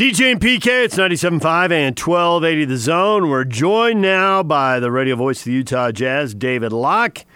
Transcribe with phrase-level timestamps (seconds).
[0.00, 3.28] DJ and PK, it's 97.5 and 1280 The Zone.
[3.28, 7.26] We're joined now by the radio voice of the Utah Jazz, David Locke.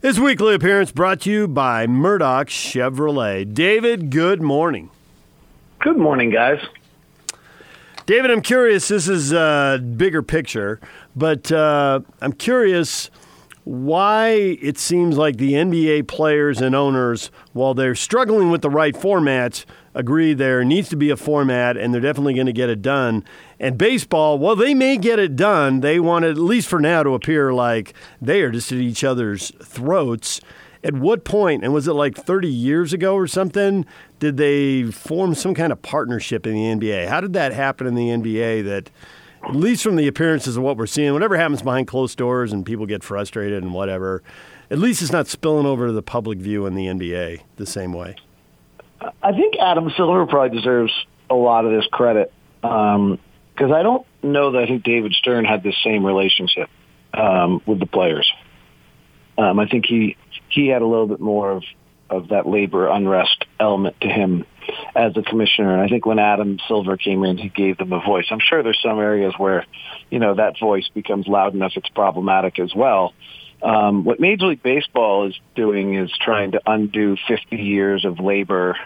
[0.00, 3.52] This weekly appearance brought to you by Murdock Chevrolet.
[3.52, 4.88] David, good morning.
[5.80, 6.64] Good morning, guys.
[8.06, 8.88] David, I'm curious.
[8.88, 10.80] This is a bigger picture,
[11.14, 13.10] but uh, I'm curious
[13.64, 18.94] why it seems like the NBA players and owners, while they're struggling with the right
[18.94, 22.82] formats, agree there needs to be a format and they're definitely going to get it
[22.82, 23.24] done.
[23.60, 25.80] And baseball, well, they may get it done.
[25.80, 29.04] They want it, at least for now, to appear like they are just at each
[29.04, 30.40] other's throats.
[30.84, 33.86] At what point, and was it like 30 years ago or something,
[34.18, 37.06] did they form some kind of partnership in the NBA?
[37.06, 38.90] How did that happen in the NBA that–
[39.44, 42.64] at least from the appearances of what we're seeing, whatever happens behind closed doors and
[42.64, 44.22] people get frustrated and whatever,
[44.70, 47.92] at least it's not spilling over to the public view in the NBA the same
[47.92, 48.16] way.
[49.22, 50.92] I think Adam Silver probably deserves
[51.30, 53.18] a lot of this credit because um,
[53.60, 56.68] I don't know that I think David Stern had the same relationship
[57.14, 58.30] um, with the players.
[59.38, 60.16] Um, I think he
[60.48, 61.64] he had a little bit more of
[62.10, 64.44] of that labor unrest element to him
[64.94, 65.72] as a commissioner.
[65.72, 68.26] And I think when Adam Silver came in, he gave them a voice.
[68.30, 69.64] I'm sure there's some areas where,
[70.10, 73.14] you know, that voice becomes loud enough it's problematic as well.
[73.62, 78.76] Um, what Major League Baseball is doing is trying to undo 50 years of labor.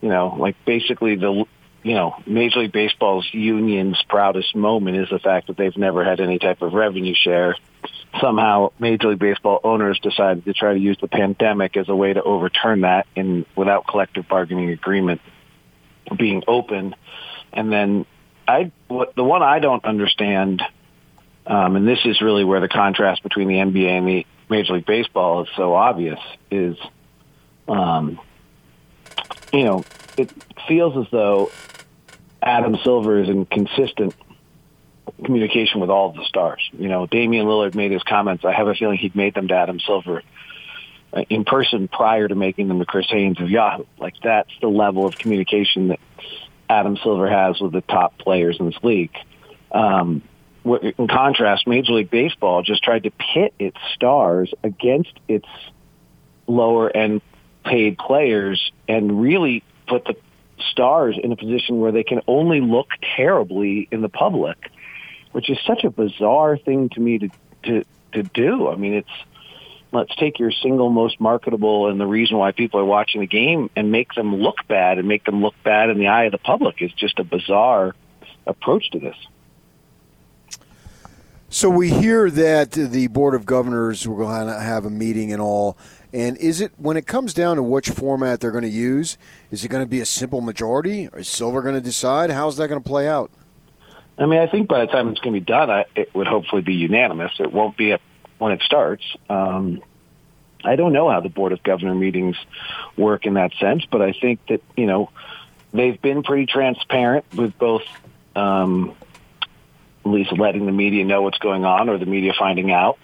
[0.00, 1.46] You know, like basically the
[1.84, 6.18] you know, Major League Baseball's union's proudest moment is the fact that they've never had
[6.18, 7.56] any type of revenue share.
[8.20, 12.14] Somehow, Major League Baseball owners decided to try to use the pandemic as a way
[12.14, 15.20] to overturn that in without collective bargaining agreement
[16.16, 16.96] being open.
[17.52, 18.06] And then,
[18.48, 20.62] I what, the one I don't understand,
[21.46, 24.86] um, and this is really where the contrast between the NBA and the Major League
[24.86, 26.76] Baseball is so obvious, is,
[27.68, 28.20] um,
[29.52, 29.84] you know,
[30.16, 30.30] it
[30.68, 31.50] feels as though
[32.42, 34.14] Adam Silver is in consistent
[35.24, 36.68] communication with all of the stars.
[36.72, 38.44] You know, Damian Lillard made his comments.
[38.44, 40.22] I have a feeling he'd made them to Adam Silver
[41.12, 43.84] uh, in person prior to making them to Chris Haynes of Yahoo.
[43.98, 46.00] Like that's the level of communication that
[46.68, 49.14] Adam Silver has with the top players in this league.
[49.70, 50.22] Um,
[50.64, 55.46] in contrast, Major League Baseball just tried to pit its stars against its
[56.46, 57.22] lower end
[57.64, 60.16] paid players and really put the
[60.70, 64.70] stars in a position where they can only look terribly in the public,
[65.32, 67.28] which is such a bizarre thing to me to
[67.64, 68.68] to to do.
[68.68, 69.08] I mean, it's
[69.92, 73.70] let's take your single most marketable and the reason why people are watching the game
[73.76, 76.38] and make them look bad and make them look bad in the eye of the
[76.38, 77.94] public is just a bizarre
[78.46, 79.16] approach to this.
[81.54, 85.78] So we hear that the board of governors will have a meeting and all
[86.12, 89.16] and is it when it comes down to which format they're going to use?
[89.52, 91.08] Is it going to be a simple majority?
[91.12, 92.30] Or is Silver going to decide?
[92.30, 93.30] How's that going to play out?
[94.18, 96.62] I mean, I think by the time it's going to be done, it would hopefully
[96.62, 97.30] be unanimous.
[97.38, 98.00] It won't be a,
[98.38, 99.04] when it starts.
[99.30, 99.80] Um,
[100.64, 102.36] I don't know how the board of governor meetings
[102.96, 105.08] work in that sense, but I think that you know
[105.72, 107.84] they've been pretty transparent with both
[108.34, 108.96] um,
[110.04, 112.98] at least letting the media know what's going on or the media finding out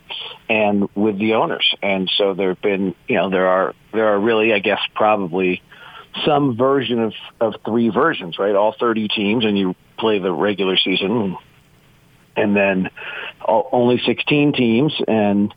[0.49, 1.75] and with the owners.
[1.83, 5.63] And so there have been, you know, there are, there are really, I guess, probably
[6.27, 8.55] some version of, of three versions, right?
[8.55, 11.37] All 30 teams and you play the regular season
[12.37, 12.91] and then
[13.41, 15.55] all, only 16 teams and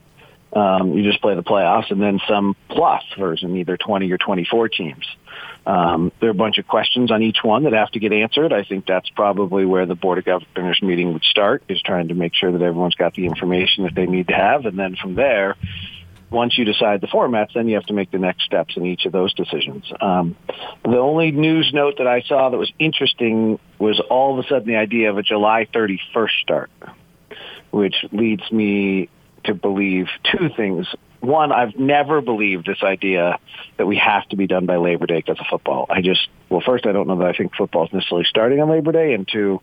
[0.55, 4.69] um, you just play the playoffs and then some plus version, either 20 or 24
[4.69, 5.05] teams.
[5.65, 8.53] Um, there are a bunch of questions on each one that have to get answered.
[8.53, 12.13] I think that's probably where the Board of Governors meeting would start, is trying to
[12.13, 14.65] make sure that everyone's got the information that they need to have.
[14.65, 15.55] And then from there,
[16.29, 19.05] once you decide the formats, then you have to make the next steps in each
[19.05, 19.85] of those decisions.
[20.01, 20.35] Um,
[20.83, 24.67] the only news note that I saw that was interesting was all of a sudden
[24.67, 26.71] the idea of a July 31st start,
[27.71, 29.09] which leads me
[29.45, 30.87] to believe two things
[31.23, 33.39] one, I've never believed this idea
[33.77, 35.85] that we have to be done by Labor Day because of football.
[35.89, 38.69] I just, well, first, I don't know that I think football is necessarily starting on
[38.69, 39.61] Labor Day, and two,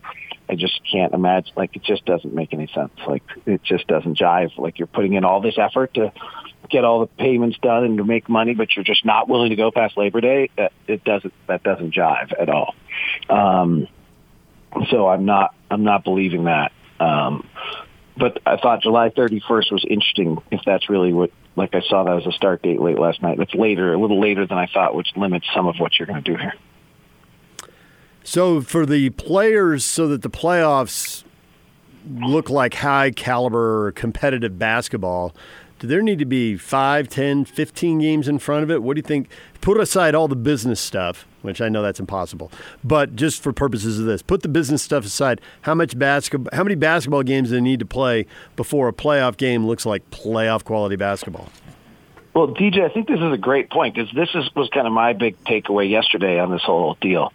[0.49, 1.53] I just can't imagine.
[1.57, 2.93] Like, it just doesn't make any sense.
[3.07, 4.57] Like, it just doesn't jive.
[4.57, 6.13] Like, you're putting in all this effort to
[6.71, 9.57] get all the payments done and to make money, but you're just not willing to
[9.57, 10.49] go past Labor Day.
[10.57, 11.35] That it doesn't.
[11.47, 12.75] That doesn't jive at all.
[13.29, 13.87] Um,
[14.91, 15.55] so I'm not.
[15.71, 16.73] I'm not believing that.
[16.99, 17.47] Um,
[18.21, 20.39] but I thought July 31st was interesting.
[20.53, 23.39] If that's really what like I saw that as a start date late last night.
[23.39, 26.23] It's later, a little later than I thought, which limits some of what you're going
[26.23, 26.55] to do here.
[28.23, 31.25] So for the players, so that the playoffs
[32.09, 35.35] look like high caliber competitive basketball,
[35.79, 38.83] do there need to be 5, 10, 15 games in front of it?
[38.83, 39.29] What do you think?
[39.61, 41.27] Put aside all the business stuff.
[41.43, 42.51] Which I know that's impossible.
[42.85, 45.41] But just for purposes of this, put the business stuff aside.
[45.63, 46.51] How much basketball?
[46.57, 48.27] How many basketball games do they need to play
[48.57, 51.49] before a playoff game looks like playoff quality basketball?
[52.35, 54.93] Well, DJ, I think this is a great point because this is, was kind of
[54.93, 57.33] my big takeaway yesterday on this whole deal.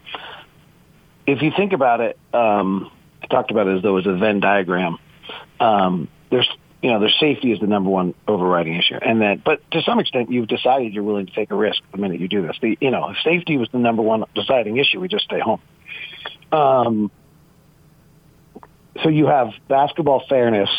[1.28, 2.92] If you think about it, um,
[3.22, 4.98] I talked about it as though it was a Venn diagram.
[5.60, 6.50] Um, there's
[6.82, 8.96] you know, their safety is the number one overriding issue.
[8.96, 11.98] And that, but to some extent, you've decided you're willing to take a risk the
[11.98, 12.58] minute you do this.
[12.62, 15.62] The, you know, if safety was the number one deciding issue, we just stay home.
[16.52, 17.12] Um,
[19.02, 20.70] so you have basketball fairness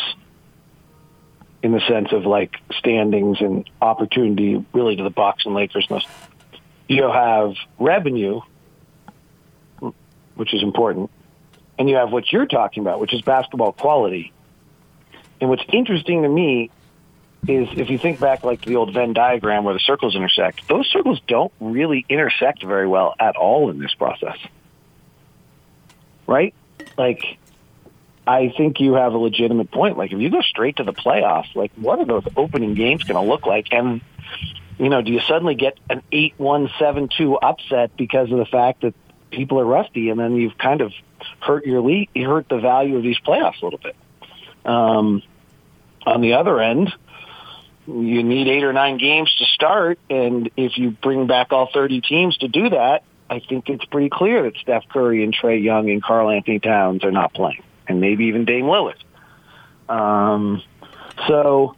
[1.61, 5.87] in the sense of like standings and opportunity really to the Bucks and Lakers.
[6.87, 8.41] You have revenue,
[10.35, 11.11] which is important,
[11.77, 14.31] and you have what you're talking about, which is basketball quality
[15.39, 16.69] and what's interesting to me
[17.47, 20.87] is if you think back like the old Venn diagram where the circles intersect, those
[20.87, 24.37] circles don't really intersect very well at all in this process.
[26.25, 26.53] Right?
[26.97, 27.37] Like,
[28.25, 29.97] I think you have a legitimate point.
[29.97, 33.23] Like, if you go straight to the playoffs, like, what are those opening games going
[33.23, 33.67] to look like?
[33.71, 34.01] And,
[34.77, 38.45] you know, do you suddenly get an 8 1 7 2 upset because of the
[38.45, 38.93] fact that
[39.31, 40.91] people are rusty and then you've kind of
[41.39, 43.95] hurt your lead, you hurt the value of these playoffs a little bit?
[44.67, 45.23] Um,
[46.05, 46.93] on the other end,
[47.87, 52.01] you need eight or nine games to start, and if you bring back all 30
[52.01, 55.89] teams to do that, I think it's pretty clear that Steph Curry and Trae Young
[55.89, 58.97] and Karl-Anthony Towns are not playing, and maybe even Dame Lillard.
[59.89, 60.61] Um,
[61.27, 61.75] so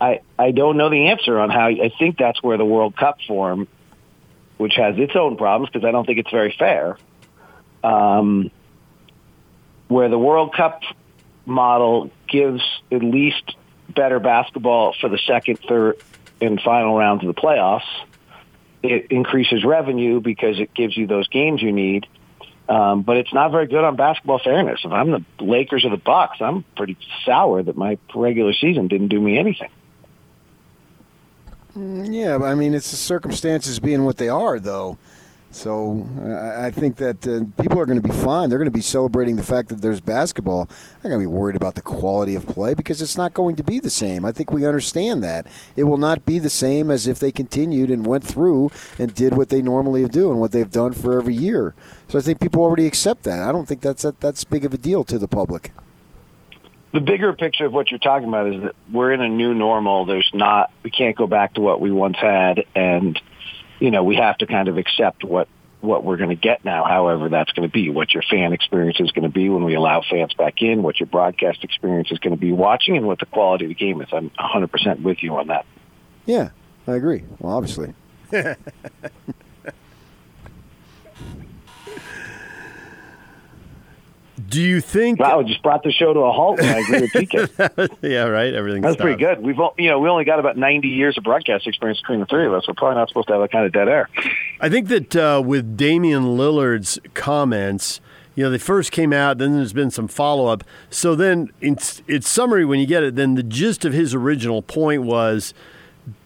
[0.00, 1.66] I I don't know the answer on how.
[1.68, 3.68] I think that's where the World Cup form,
[4.56, 6.96] which has its own problems because I don't think it's very fair.
[7.82, 8.50] Um,
[9.88, 10.82] where the World Cup
[11.46, 13.56] model gives at least
[13.88, 15.96] better basketball for the second, third,
[16.40, 17.86] and final rounds of the playoffs.
[18.82, 22.06] It increases revenue because it gives you those games you need.
[22.68, 24.80] Um, but it's not very good on basketball fairness.
[24.84, 29.08] If I'm the Lakers or the Bucks, I'm pretty sour that my regular season didn't
[29.08, 29.70] do me anything.
[31.76, 34.98] Mm, yeah, I mean, it's the circumstances being what they are, though.
[35.52, 36.06] So
[36.56, 38.48] I think that uh, people are going to be fine.
[38.48, 40.66] They're going to be celebrating the fact that there's basketball.
[41.02, 43.64] They're going to be worried about the quality of play because it's not going to
[43.64, 44.24] be the same.
[44.24, 45.48] I think we understand that.
[45.74, 49.36] It will not be the same as if they continued and went through and did
[49.36, 51.74] what they normally do and what they've done for every year.
[52.08, 53.40] So I think people already accept that.
[53.40, 55.72] I don't think that's a, that's big of a deal to the public.
[56.92, 60.06] The bigger picture of what you're talking about is that we're in a new normal.
[60.06, 63.20] There's not we can't go back to what we once had and
[63.80, 65.48] you know, we have to kind of accept what
[65.80, 69.00] what we're going to get now, however that's going to be, what your fan experience
[69.00, 72.18] is going to be when we allow fans back in, what your broadcast experience is
[72.18, 74.08] going to be watching, and what the quality of the game is.
[74.12, 75.64] I'm 100% with you on that.
[76.26, 76.50] Yeah,
[76.86, 77.24] I agree.
[77.38, 77.94] Well, obviously.
[84.50, 85.20] Do you think?
[85.20, 86.60] Wow, just brought the show to a halt.
[86.60, 87.88] I agree with PK.
[88.02, 88.52] yeah, right.
[88.52, 88.82] Everything.
[88.82, 89.40] That's pretty good.
[89.40, 92.46] We've you know we only got about ninety years of broadcast experience between the three
[92.46, 92.66] of us.
[92.66, 94.08] We're probably not supposed to have that kind of dead air.
[94.60, 98.00] I think that uh, with Damian Lillard's comments,
[98.34, 100.64] you know, they first came out, then there's been some follow up.
[100.90, 101.76] So then, in
[102.08, 105.54] its summary, when you get it, then the gist of his original point was,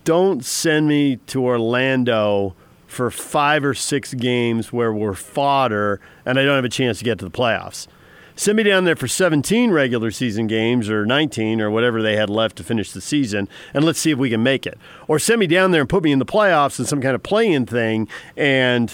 [0.05, 2.57] don't send me to Orlando
[2.87, 7.05] for five or six games where we're fodder and I don't have a chance to
[7.05, 7.87] get to the playoffs
[8.37, 12.31] send me down there for 17 regular season games or 19 or whatever they had
[12.31, 14.79] left to finish the season, and let's see if we can make it.
[15.09, 17.23] Or send me down there and put me in the playoffs in some kind of
[17.23, 18.93] play-in thing, and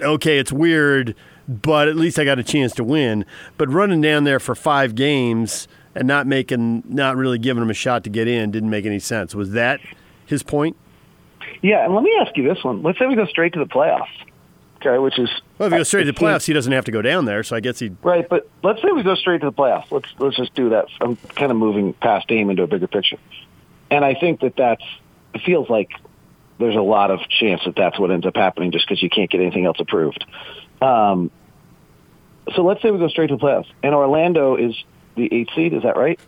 [0.00, 1.14] okay, it's weird,
[1.48, 3.24] but at least I got a chance to win.
[3.56, 7.74] But running down there for five games and not making, not really giving them a
[7.74, 9.34] shot to get in didn't make any sense.
[9.34, 9.80] Was that
[10.26, 10.76] his point?
[11.62, 12.82] Yeah, and let me ask you this one.
[12.82, 14.06] Let's say we go straight to the playoffs
[14.80, 16.92] okay, which is well, if he goes straight to the playoffs, he doesn't have to
[16.92, 17.42] go down there.
[17.42, 18.28] So I guess he right.
[18.28, 19.90] But let's say we go straight to the playoffs.
[19.90, 20.86] Let's let's just do that.
[21.00, 23.18] I'm kind of moving past Dame into a bigger picture,
[23.90, 24.84] and I think that that's
[25.34, 25.90] it feels like
[26.58, 29.30] there's a lot of chance that that's what ends up happening just because you can't
[29.30, 30.24] get anything else approved.
[30.82, 31.30] Um,
[32.54, 34.74] so let's say we go straight to the playoffs, and Orlando is
[35.16, 35.74] the eighth seed.
[35.74, 36.18] Is that right?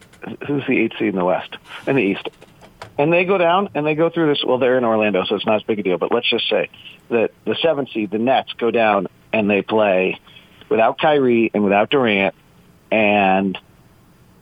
[0.46, 1.56] Who's the eighth seed in the West
[1.86, 2.28] in the East?
[2.98, 4.44] And they go down and they go through this.
[4.44, 5.98] Well, they're in Orlando, so it's not as big a deal.
[5.98, 6.68] But let's just say
[7.08, 10.20] that the seventh seed, the Nets, go down and they play
[10.68, 12.34] without Kyrie and without Durant,
[12.90, 13.58] and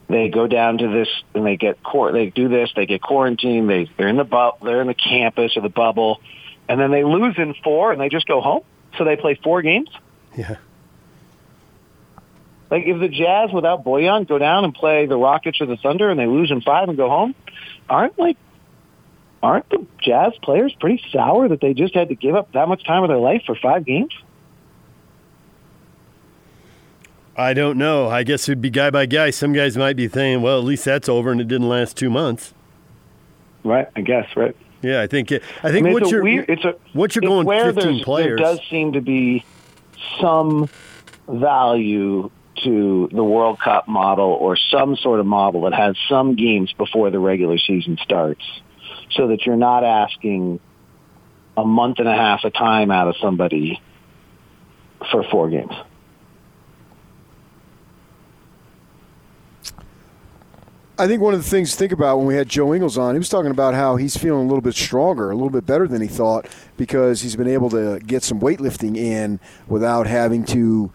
[0.08, 2.12] they go down to this and they get court.
[2.12, 2.70] They do this.
[2.74, 3.70] They get quarantined.
[3.70, 6.20] They they're in the bu- they're in the campus or the bubble,
[6.68, 8.62] and then they lose in four and they just go home.
[8.98, 9.88] So they play four games.
[10.36, 10.56] Yeah.
[12.70, 16.08] Like if the Jazz without Bojan go down and play the Rockets or the Thunder
[16.10, 17.34] and they lose in five and go home,
[17.88, 18.36] aren't like
[19.42, 22.84] aren't the Jazz players pretty sour that they just had to give up that much
[22.84, 24.12] time of their life for five games?
[27.36, 28.08] I don't know.
[28.08, 29.30] I guess it'd be guy by guy.
[29.30, 32.10] Some guys might be saying, "Well, at least that's over, and it didn't last two
[32.10, 32.52] months."
[33.64, 33.88] Right.
[33.96, 34.26] I guess.
[34.36, 34.54] Right.
[34.82, 35.32] Yeah, I think.
[35.32, 37.46] I think I mean, what it's a you're weird, it's a what you're it's going
[37.46, 38.26] where 15 there's- players.
[38.28, 39.44] There does seem to be
[40.20, 40.68] some
[41.28, 42.30] value
[42.64, 47.10] to the World Cup model or some sort of model that has some games before
[47.10, 48.42] the regular season starts,
[49.10, 50.60] so that you're not asking
[51.56, 53.80] a month and a half of time out of somebody
[55.10, 55.72] for four games.
[61.00, 63.14] I think one of the things to think about when we had Joe Ingles on,
[63.14, 65.88] he was talking about how he's feeling a little bit stronger, a little bit better
[65.88, 70.92] than he thought because he's been able to get some weightlifting in without having to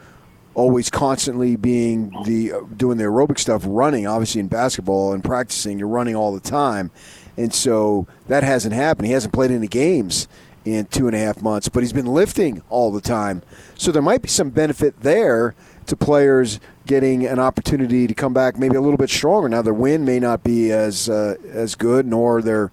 [0.55, 4.07] always constantly being the uh, doing the aerobic stuff, running.
[4.07, 6.89] Obviously, in basketball and practicing, you're running all the time,
[7.37, 9.05] and so that hasn't happened.
[9.07, 10.27] He hasn't played any games
[10.63, 13.43] in two and a half months, but he's been lifting all the time.
[13.75, 15.53] So there might be some benefit there
[15.85, 19.47] to players getting an opportunity to come back maybe a little bit stronger.
[19.47, 22.71] Now their win may not be as uh, as good, nor their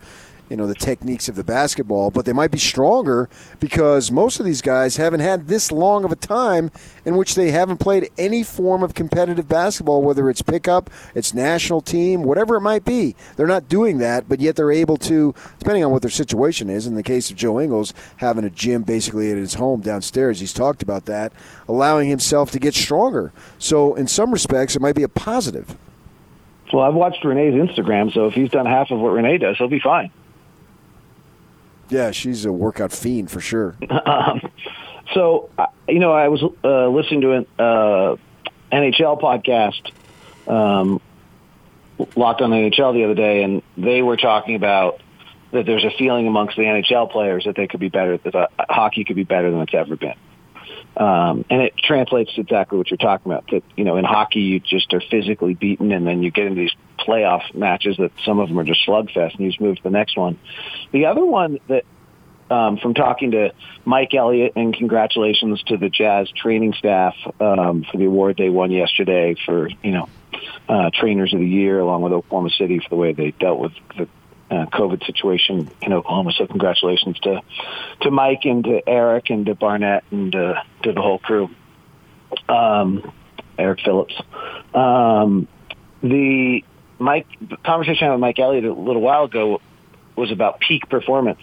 [0.53, 4.45] you know the techniques of the basketball, but they might be stronger because most of
[4.45, 6.71] these guys haven't had this long of a time
[7.07, 11.81] in which they haven't played any form of competitive basketball, whether it's pickup, it's national
[11.81, 13.17] team, whatever it might be.
[13.37, 16.87] They're not doing that, but yet they're able to, depending on what their situation is.
[16.87, 20.53] In the case of Joe Ingles, having a gym basically at his home downstairs, he's
[20.53, 21.33] talked about that,
[21.67, 23.33] allowing himself to get stronger.
[23.59, 25.79] So in some respects, it might be a positive.
[26.75, 29.69] Well, I've watched Renee's Instagram, so if he's done half of what Renee does, he'll
[29.69, 30.11] be fine.
[31.93, 33.77] Yeah, she's a workout fiend for sure.
[34.05, 34.41] Um,
[35.15, 35.51] so,
[35.89, 38.17] you know, I was uh, listening to an uh,
[38.73, 39.91] NHL podcast,
[40.51, 41.01] um,
[42.17, 45.01] Locked on NHL the other day, and they were talking about
[45.53, 48.47] that there's a feeling amongst the NHL players that they could be better, that uh,
[48.59, 50.17] hockey could be better than it's ever been.
[50.97, 53.47] Um, and it translates to exactly what you're talking about.
[53.51, 56.61] That you know, in hockey, you just are physically beaten, and then you get into
[56.61, 59.83] these playoff matches that some of them are just slugfest, and you just move to
[59.83, 60.39] the next one.
[60.93, 61.85] The other one that,
[62.51, 63.53] um, from talking to
[63.87, 68.71] Mike Elliott, and congratulations to the Jazz training staff um, for the award they won
[68.71, 70.09] yesterday for you know
[70.69, 73.73] uh, trainers of the year, along with Oklahoma City for the way they dealt with
[73.97, 74.09] the
[74.53, 76.33] uh, COVID situation in Oklahoma.
[76.33, 77.41] So congratulations to
[78.03, 81.49] to Mike and to Eric and to Barnett and uh, to the whole crew.
[82.49, 83.13] Um,
[83.59, 84.15] Eric Phillips.
[84.75, 85.49] Um,
[86.03, 86.65] the
[86.99, 89.61] Mike the conversation I had with Mike Elliott a little while ago
[90.17, 91.41] was about peak performance.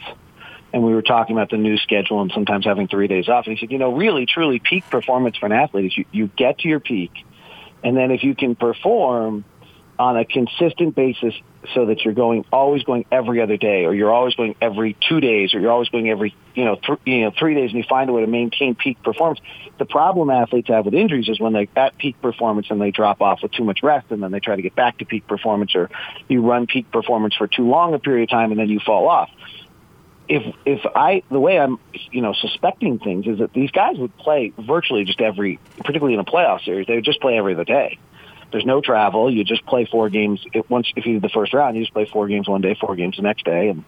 [0.72, 3.48] And we were talking about the new schedule and sometimes having three days off.
[3.48, 6.28] And he said, you know, really, truly, peak performance for an athlete is you, you
[6.28, 7.12] get to your peak,
[7.84, 9.46] and then if you can perform
[10.00, 11.34] on a consistent basis
[11.74, 15.20] so that you're going always going every other day or you're always going every two
[15.20, 17.84] days or you're always going every you know th- you know three days and you
[17.88, 19.41] find a way to maintain peak performance.
[19.77, 23.22] The problem athletes have with injuries is when they're at peak performance and they drop
[23.22, 25.75] off with too much rest and then they try to get back to peak performance
[25.75, 25.89] or
[26.29, 29.10] you run peak performance for too long a period of time and then you fall
[29.10, 29.29] off.
[30.29, 31.77] If if I the way I'm
[32.10, 36.22] you know suspecting things is that these guys would play virtually just every particularly in
[36.22, 38.00] a playoff series they would just play every other day
[38.51, 39.32] there's no travel.
[39.32, 40.44] You just play four games.
[40.53, 42.75] If, once if you do the first round, you just play four games one day,
[42.79, 43.84] four games the next day, and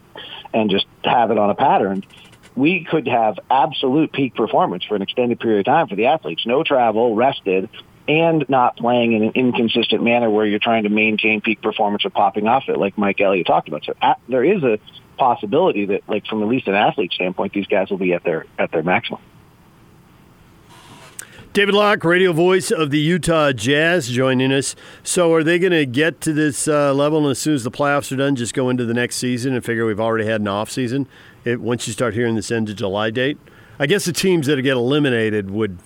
[0.54, 2.04] and just have it on a pattern.
[2.56, 6.46] We could have absolute peak performance for an extended period of time for the athletes.
[6.46, 7.70] No travel, rested,
[8.08, 12.10] and not playing in an inconsistent manner where you're trying to maintain peak performance or
[12.10, 13.86] popping off it, like Mike Elliott talked about.
[13.86, 14.80] So uh, there is a
[15.18, 18.46] possibility that, like from at least an athlete standpoint, these guys will be at their
[18.60, 19.22] at their maximum.
[21.54, 24.74] David Locke, radio voice of the Utah Jazz, joining us.
[25.04, 27.72] So, are they going to get to this uh, level, and as soon as the
[27.72, 30.48] playoffs are done, just go into the next season and figure we've already had an
[30.48, 31.10] off season?
[31.46, 33.38] Once you start hearing this end of July date,
[33.80, 35.78] I guess the teams that get eliminated would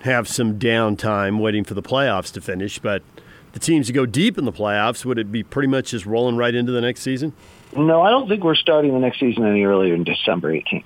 [0.00, 2.80] have some downtime waiting for the playoffs to finish.
[2.80, 3.04] But
[3.52, 6.36] the teams that go deep in the playoffs, would it be pretty much just rolling
[6.36, 7.32] right into the next season?
[7.76, 10.82] No, I don't think we're starting the next season any earlier than December 18th.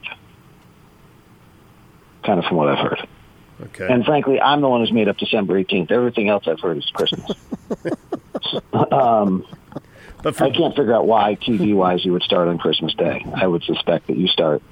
[2.22, 3.08] Kind of from what I've heard.
[3.62, 3.88] Okay.
[3.88, 5.90] And frankly, I'm the one who's made up December 18th.
[5.90, 7.31] Everything else I've heard is Christmas.
[8.73, 9.47] um,
[10.23, 13.25] but for, I can't figure out why TV wise you would start on Christmas Day.
[13.35, 14.62] I would suspect that you start,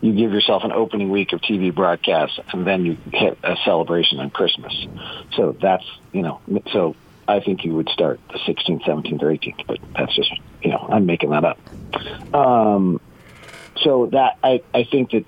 [0.00, 4.20] you give yourself an opening week of TV broadcasts, and then you hit a celebration
[4.20, 4.74] on Christmas.
[5.34, 6.40] So that's you know,
[6.72, 9.66] so I think you would start the 16th, 17th, or 18th.
[9.66, 11.58] But that's just you know, I'm making that up.
[12.34, 13.00] Um,
[13.82, 15.24] so that I I think that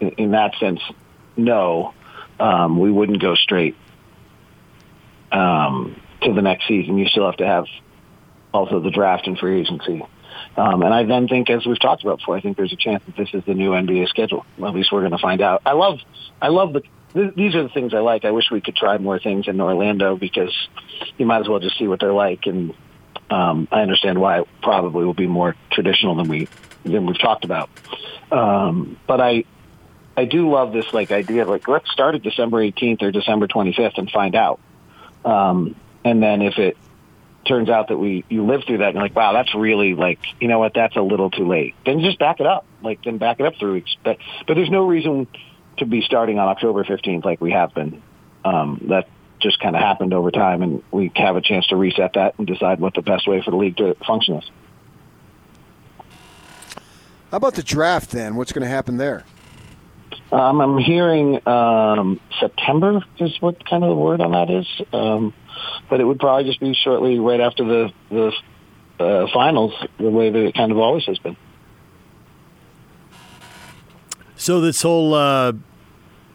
[0.00, 0.80] in, in that sense,
[1.36, 1.94] no,
[2.38, 3.76] um, we wouldn't go straight
[5.32, 6.98] um, to the next season.
[6.98, 7.66] You still have to have
[8.52, 10.02] also the draft and free agency
[10.56, 13.02] Um, and I then think, as we've talked about before, I think there's a chance
[13.06, 14.44] that this is the new NBA schedule.
[14.62, 15.62] At least we're going to find out.
[15.66, 15.98] I love,
[16.40, 16.82] I love the.
[17.12, 18.24] Th- these are the things I like.
[18.24, 20.54] I wish we could try more things in Orlando because
[21.18, 22.46] you might as well just see what they're like.
[22.46, 22.74] And
[23.30, 26.48] um, I understand why it probably will be more traditional than we
[26.84, 27.68] than we've talked about.
[28.30, 29.44] Um, but I,
[30.16, 33.46] I do love this like idea of like let's start at December 18th or December
[33.46, 34.60] 25th and find out.
[35.24, 36.76] Um, and then if it
[37.46, 40.48] turns out that we you live through that and like, wow, that's really like you
[40.48, 41.74] know what, that's a little too late.
[41.84, 42.64] Then just back it up.
[42.82, 43.96] Like then back it up three weeks.
[44.02, 45.26] But but there's no reason
[45.78, 48.02] to be starting on October 15th like we have been.
[48.44, 49.08] Um, that
[49.40, 52.46] just kind of happened over time, and we have a chance to reset that and
[52.46, 54.50] decide what the best way for the league to function is.
[57.30, 58.36] How about the draft then?
[58.36, 59.24] What's going to happen there?
[60.32, 65.32] Um, I'm hearing um, September is what kind of the word on that is, um,
[65.88, 68.32] but it would probably just be shortly right after the the
[68.98, 71.36] uh, finals, the way that it kind of always has been.
[74.34, 75.52] So this whole uh,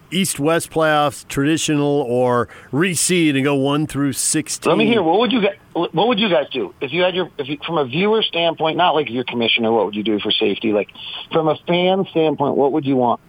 [0.09, 4.69] East-West playoffs, traditional or reseed and go one through sixteen.
[4.69, 5.03] Let me hear.
[5.03, 5.57] What would you guys?
[5.73, 8.77] What would you guys do if you had your if you, from a viewer standpoint,
[8.77, 9.69] not like your commissioner?
[9.71, 10.71] What would you do for safety?
[10.71, 10.89] Like
[11.33, 13.19] from a fan standpoint, what would you want?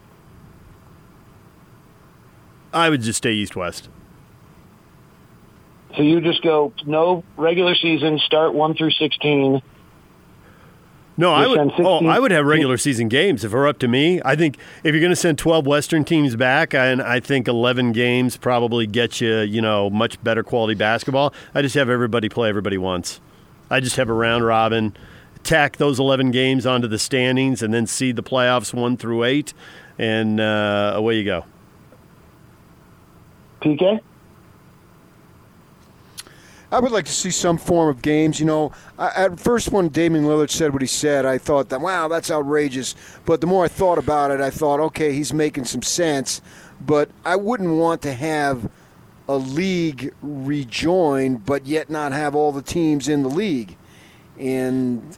[2.73, 3.89] I would just stay East West.
[5.97, 9.63] So you just go no regular season, start one through sixteen.
[11.17, 11.59] No, I would.
[11.59, 14.21] send Oh, I would have regular season games if it were up to me.
[14.25, 17.93] I think if you're going to send 12 Western teams back, and I think 11
[17.93, 21.35] games probably get you, you know, much better quality basketball.
[21.55, 23.21] I just have everybody play everybody once.
[23.69, 24.97] I just have a round robin,
[25.45, 29.53] tack those 11 games onto the standings, and then seed the playoffs one through eight,
[29.99, 31.45] and uh, away you go.
[33.63, 34.01] PK.
[36.71, 38.41] I would like to see some form of games.
[38.41, 42.09] You know, at first when Damian Lillard said what he said, I thought that wow,
[42.09, 42.95] that's outrageous.
[43.27, 46.41] But the more I thought about it, I thought, okay, he's making some sense.
[46.81, 48.71] But I wouldn't want to have
[49.29, 53.77] a league rejoin, but yet not have all the teams in the league.
[54.39, 55.17] And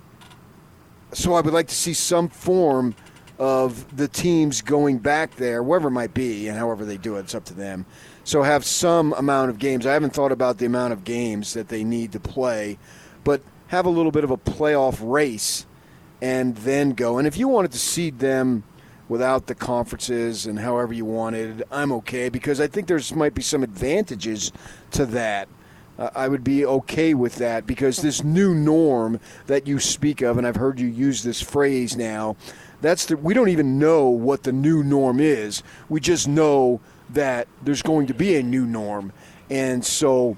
[1.13, 2.97] so I would like to see some form
[3.39, 7.21] of the teams going back there, wherever it might be, and however they do it,
[7.21, 7.87] it's up to them.
[8.25, 9.87] So have some amount of games.
[9.87, 12.79] I haven't thought about the amount of games that they need to play,
[13.23, 15.67] but have a little bit of a playoff race
[16.23, 17.19] and then go.
[17.19, 18.65] And if you wanted to seed them
[19.11, 23.43] without the conferences and however you wanted, I'm okay because I think there's might be
[23.43, 24.53] some advantages
[24.93, 25.49] to that.
[25.99, 30.39] Uh, I would be okay with that because this new norm that you speak of,
[30.39, 32.37] and I've heard you use this phrase now,
[32.81, 35.63] that's the, we don't even know what the new norm is.
[35.89, 36.81] We just know
[37.11, 39.13] that there's going to be a new norm.
[39.51, 40.37] And so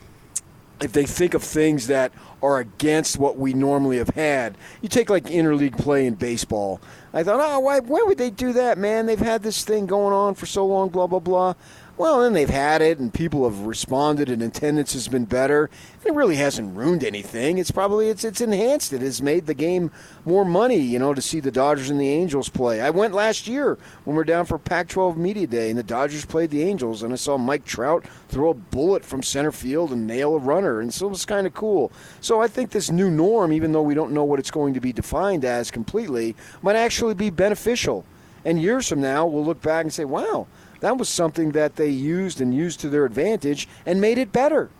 [0.80, 5.08] if they think of things that are against what we normally have had, you take
[5.08, 6.80] like interleague play in baseball.
[7.12, 9.06] I thought, oh, why, why would they do that, man?
[9.06, 11.54] They've had this thing going on for so long, blah, blah, blah.
[11.98, 15.70] Well, then they've had it, and people have responded, and attendance has been better.
[16.04, 17.56] It really hasn't ruined anything.
[17.56, 19.00] It's probably it's it's enhanced it.
[19.00, 19.90] Has made the game
[20.26, 22.82] more money, you know, to see the Dodgers and the Angels play.
[22.82, 26.26] I went last year when we are down for Pac-12 Media Day, and the Dodgers
[26.26, 30.06] played the Angels, and I saw Mike Trout throw a bullet from center field and
[30.06, 31.90] nail a runner, and so it was kind of cool.
[32.20, 34.80] So I think this new norm, even though we don't know what it's going to
[34.80, 38.04] be defined as completely, might actually be beneficial.
[38.44, 40.46] And years from now, we'll look back and say, "Wow."
[40.86, 44.70] That was something that they used and used to their advantage and made it better.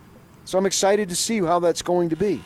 [0.45, 2.41] So I'm excited to see how that's going to be.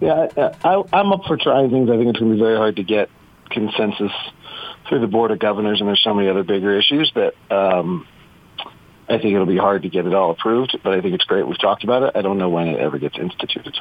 [0.00, 0.26] Yeah,
[0.64, 1.88] I, I'm up for trying things.
[1.88, 3.08] I think it's going to be very hard to get
[3.50, 4.10] consensus
[4.88, 8.04] through the board of governors, and there's so many other bigger issues that um,
[9.08, 10.76] I think it'll be hard to get it all approved.
[10.82, 12.16] But I think it's great we've talked about it.
[12.16, 13.78] I don't know when it ever gets instituted.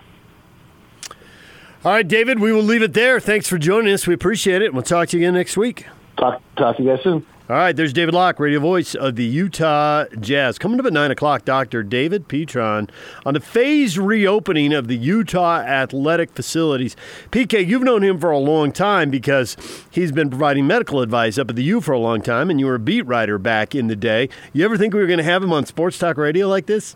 [1.83, 3.19] All right, David, we will leave it there.
[3.19, 4.05] Thanks for joining us.
[4.05, 4.75] We appreciate it.
[4.75, 5.87] We'll talk to you again next week.
[6.17, 7.25] Talk, talk to you guys soon.
[7.47, 10.57] All right, there's David Locke, radio voice of the Utah Jazz.
[10.57, 11.83] Coming up at 9 o'clock, Dr.
[11.83, 12.89] David Petron
[13.23, 16.95] on the phased reopening of the Utah athletic facilities.
[17.29, 19.55] PK, you've known him for a long time because
[19.91, 22.65] he's been providing medical advice up at the U for a long time, and you
[22.65, 24.27] were a beat writer back in the day.
[24.51, 26.95] You ever think we were going to have him on Sports Talk Radio like this?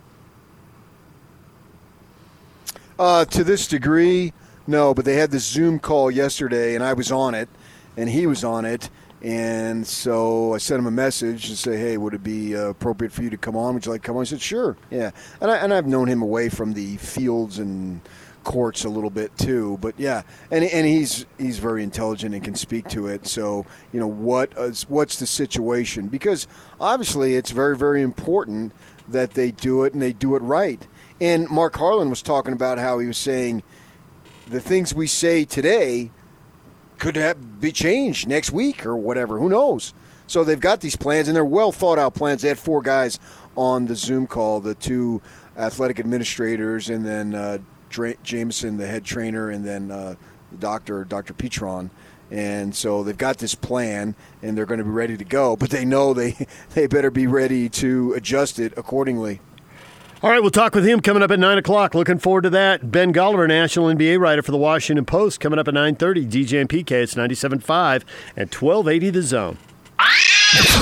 [2.97, 4.33] Uh, to this degree,
[4.65, 7.49] no, but they had this Zoom call yesterday, and I was on it,
[7.95, 8.89] and he was on it
[9.21, 13.12] and so I sent him a message and say, "Hey, would it be uh, appropriate
[13.12, 13.73] for you to come on?
[13.73, 16.08] Would you like to come on?" He said, "Sure, yeah." And I and I've known
[16.08, 18.01] him away from the fields and
[18.43, 22.55] courts a little bit too, but yeah, and and he's he's very intelligent and can
[22.55, 23.27] speak to it.
[23.27, 26.08] So you know what is what's the situation?
[26.08, 26.47] Because
[26.79, 28.73] obviously it's very very important
[29.08, 30.86] that they do it and they do it right.
[31.19, 33.63] And Mark Harlan was talking about how he was saying
[34.47, 36.12] the things we say today
[36.99, 39.39] could have, be changed next week or whatever.
[39.39, 39.93] Who knows?
[40.27, 42.43] So they've got these plans, and they're well thought out plans.
[42.43, 43.19] They had four guys
[43.57, 45.21] on the Zoom call, the two
[45.57, 47.57] athletic administrators, and then uh,
[48.23, 50.15] Jameson, the head trainer, and then uh,
[50.59, 51.33] Doctor Dr.
[51.33, 51.89] Petron.
[52.31, 55.55] And so they've got this plan, and they're going to be ready to go.
[55.55, 56.35] But they know they
[56.75, 59.41] they better be ready to adjust it accordingly.
[60.21, 61.95] All right, we'll talk with him coming up at 9 o'clock.
[61.95, 62.91] Looking forward to that.
[62.91, 66.29] Ben Golliver, national NBA writer for the Washington Post, coming up at 9.30.
[66.29, 68.03] DJ and PK, it's 97.5
[68.36, 69.58] and 1280 The Zone.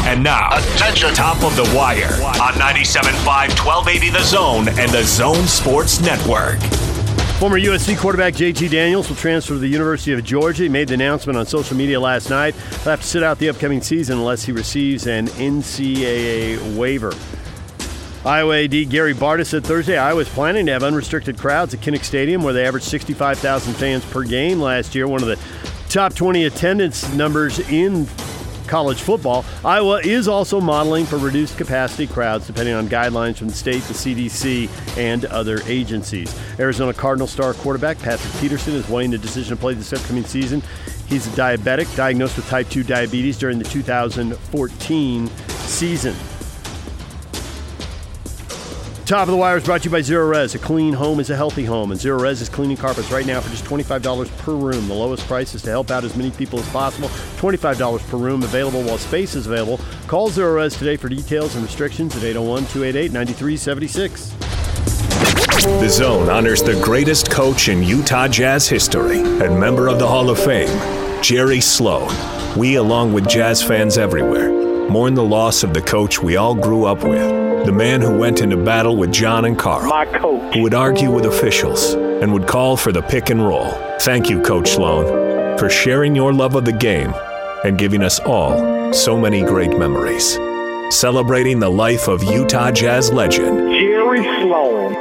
[0.06, 3.24] And now, attention, top of the wire on 97.5,
[3.64, 6.58] 1280 The Zone and The Zone Sports Network.
[7.38, 10.64] Former USC quarterback JT Daniels will transfer to the University of Georgia.
[10.64, 12.56] He made the announcement on social media last night.
[12.56, 17.14] He'll have to sit out the upcoming season unless he receives an NCAA waiver.
[18.28, 22.44] Iowa AD Gary Barta said Thursday Iowa's planning to have unrestricted crowds at Kinnick Stadium,
[22.44, 25.40] where they averaged 65,000 fans per game last year, one of the
[25.88, 28.06] top 20 attendance numbers in
[28.68, 29.46] college football.
[29.64, 33.94] Iowa is also modeling for reduced capacity crowds depending on guidelines from the state, the
[33.94, 36.38] CDC, and other agencies.
[36.60, 40.62] Arizona Cardinal star quarterback Patrick Peterson is weighing the decision to play this upcoming season.
[41.08, 46.14] He's a diabetic, diagnosed with type 2 diabetes during the 2014 season.
[49.08, 50.54] Top of the Wire is brought to you by Zerorez.
[50.54, 53.50] A clean home is a healthy home, and Zerorez is cleaning carpets right now for
[53.50, 54.86] just $25 per room.
[54.90, 57.08] The lowest price is to help out as many people as possible.
[57.38, 59.80] $25 per room available while space is available.
[60.08, 64.32] Call Zerorez today for details and restrictions at 801 288 9376.
[65.80, 70.30] The Zone honors the greatest coach in Utah Jazz history and member of the Hall
[70.30, 72.14] of Fame, Jerry Sloan.
[72.58, 74.52] We, along with Jazz fans everywhere,
[74.90, 77.47] mourn the loss of the coach we all grew up with.
[77.66, 79.90] The man who went into battle with John and Karl.
[79.90, 80.54] My coach.
[80.54, 83.72] Who would argue with officials and would call for the pick and roll.
[84.00, 87.14] Thank you, Coach Sloan, for sharing your love of the game
[87.66, 90.38] and giving us all so many great memories.
[90.90, 94.94] Celebrating the life of Utah Jazz legend, Jerry Sloan.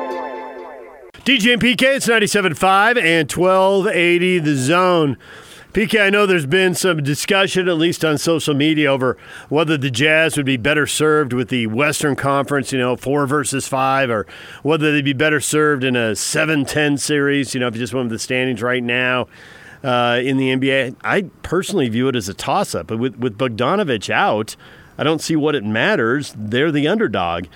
[1.24, 5.16] DJ and PK, it's 97.5 and 1280 The Zone.
[5.76, 9.18] PK, I know there's been some discussion, at least on social media, over
[9.50, 13.68] whether the Jazz would be better served with the Western Conference, you know, four versus
[13.68, 14.26] five, or
[14.62, 17.92] whether they'd be better served in a 7 10 series, you know, if you just
[17.92, 19.28] went with the standings right now
[19.84, 20.96] uh, in the NBA.
[21.04, 22.86] I personally view it as a toss up.
[22.86, 24.56] But with, with Bogdanovich out,
[24.96, 26.32] I don't see what it matters.
[26.38, 27.48] They're the underdog.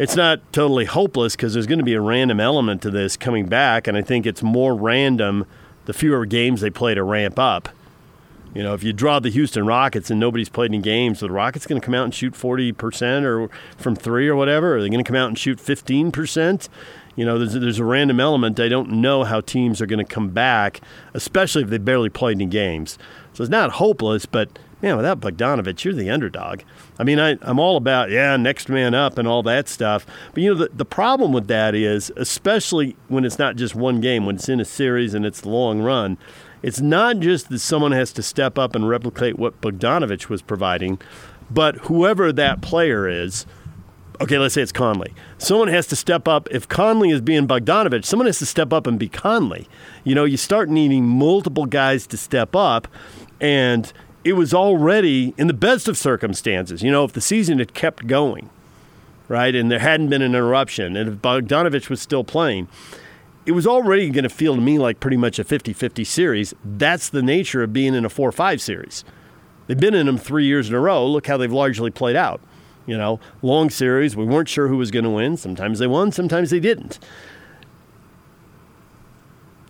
[0.00, 3.46] It's not totally hopeless because there's going to be a random element to this coming
[3.46, 5.46] back, and I think it's more random
[5.88, 7.70] the fewer games they play to ramp up.
[8.54, 11.32] You know, if you draw the Houston Rockets and nobody's played any games, so the
[11.32, 13.48] Rockets going to come out and shoot 40% or
[13.78, 14.76] from three or whatever?
[14.76, 16.68] Are they going to come out and shoot 15%?
[17.16, 18.60] You know, there's, there's a random element.
[18.60, 20.82] I don't know how teams are going to come back,
[21.14, 22.98] especially if they barely played any games.
[23.32, 26.60] So it's not hopeless, but man, without Bogdanovich, you're the underdog.
[26.98, 30.06] I mean, I, I'm all about, yeah, next man up and all that stuff.
[30.32, 34.00] But, you know, the, the problem with that is, especially when it's not just one
[34.00, 36.18] game, when it's in a series and it's the long run,
[36.62, 41.00] it's not just that someone has to step up and replicate what Bogdanovich was providing,
[41.50, 43.46] but whoever that player is,
[44.20, 45.14] okay, let's say it's Conley.
[45.38, 46.48] Someone has to step up.
[46.50, 49.68] If Conley is being Bogdanovich, someone has to step up and be Conley.
[50.02, 52.88] You know, you start needing multiple guys to step up,
[53.40, 53.92] and
[54.24, 56.82] it was already in the best of circumstances.
[56.82, 58.50] You know, if the season had kept going,
[59.28, 62.68] right, and there hadn't been an interruption, and if Bogdanovich was still playing,
[63.46, 66.54] it was already going to feel to me like pretty much a 50 50 series.
[66.64, 69.04] That's the nature of being in a 4 5 series.
[69.66, 71.06] They've been in them three years in a row.
[71.06, 72.40] Look how they've largely played out.
[72.86, 74.16] You know, long series.
[74.16, 75.36] We weren't sure who was going to win.
[75.36, 76.98] Sometimes they won, sometimes they didn't.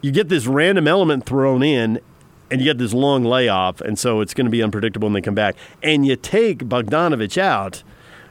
[0.00, 2.00] You get this random element thrown in,
[2.50, 5.20] and you get this long layoff, and so it's going to be unpredictable when they
[5.20, 5.56] come back.
[5.82, 7.82] And you take Bogdanovich out.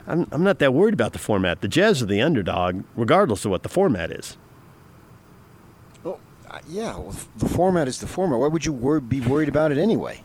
[0.06, 1.60] I'm, I'm not that worried about the format.
[1.60, 4.36] The Jazz are the underdog, regardless of what the format is.
[6.02, 6.18] Well,
[6.50, 8.38] uh, yeah, well, the format is the format.
[8.38, 10.22] Why would you wor- be worried about it anyway?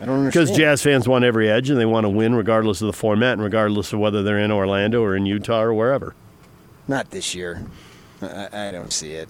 [0.00, 0.46] I don't understand.
[0.46, 3.34] Because Jazz fans want every edge and they want to win regardless of the format
[3.34, 6.14] and regardless of whether they're in Orlando or in Utah or wherever.
[6.88, 7.66] Not this year.
[8.22, 9.28] I, I don't see it.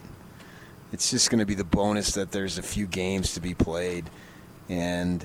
[0.91, 4.09] It's just going to be the bonus that there's a few games to be played.
[4.69, 5.23] And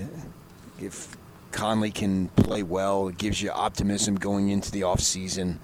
[0.81, 1.17] if
[1.53, 5.59] Conley can play well, it gives you optimism going into the offseason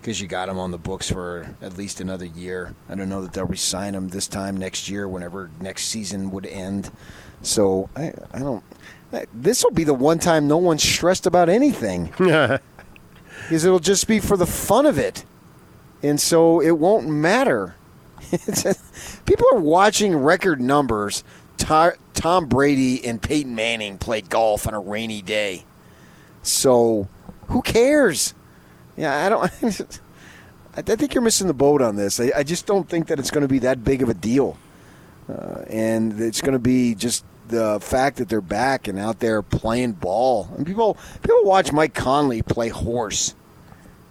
[0.00, 2.74] because you got him on the books for at least another year.
[2.88, 6.46] I don't know that they'll resign him this time next year, whenever next season would
[6.46, 6.90] end.
[7.42, 8.64] So I, I don't.
[9.34, 12.12] This will be the one time no one's stressed about anything.
[13.42, 15.24] Because it'll just be for the fun of it.
[16.02, 17.74] And so it won't matter
[19.26, 21.24] people are watching record numbers.
[21.56, 25.64] Tom Brady and Peyton Manning play golf on a rainy day.
[26.42, 27.08] So,
[27.48, 28.34] who cares?
[28.96, 29.42] Yeah, I don't.
[30.74, 32.18] I think you're missing the boat on this.
[32.18, 34.56] I, just don't think that it's going to be that big of a deal,
[35.28, 39.42] uh, and it's going to be just the fact that they're back and out there
[39.42, 40.48] playing ball.
[40.56, 43.34] And people people watch Mike Conley play horse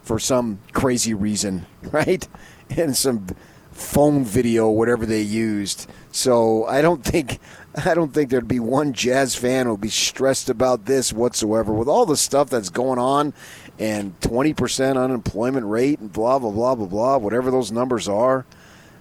[0.03, 2.27] for some crazy reason, right?
[2.69, 3.27] And some
[3.71, 5.89] phone video, whatever they used.
[6.11, 7.39] So I don't think
[7.85, 11.73] I don't think there'd be one jazz fan who'd be stressed about this whatsoever.
[11.73, 13.33] With all the stuff that's going on
[13.79, 18.45] and 20% unemployment rate and blah, blah, blah, blah, blah, whatever those numbers are.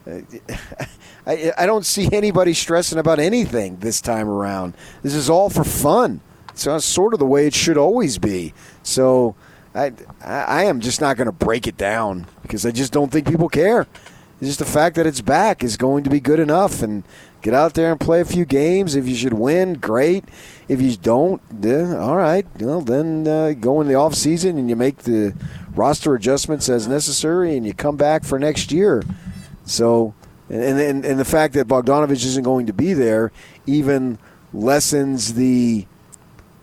[1.26, 4.74] I, I don't see anybody stressing about anything this time around.
[5.02, 6.20] This is all for fun.
[6.54, 8.54] So it's uh, sort of the way it should always be.
[8.82, 9.34] So
[9.74, 9.92] I,
[10.24, 13.48] I am just not going to break it down because I just don't think people
[13.48, 13.86] care.
[14.40, 16.82] Just the fact that it's back is going to be good enough.
[16.82, 17.04] And
[17.42, 18.94] get out there and play a few games.
[18.94, 20.24] If you should win, great.
[20.68, 22.46] If you don't, then all right.
[22.58, 25.34] Well, then uh, go in the off season and you make the
[25.74, 29.02] roster adjustments as necessary, and you come back for next year.
[29.64, 30.14] So,
[30.48, 33.32] and and, and the fact that Bogdanovich isn't going to be there
[33.66, 34.18] even
[34.52, 35.86] lessens the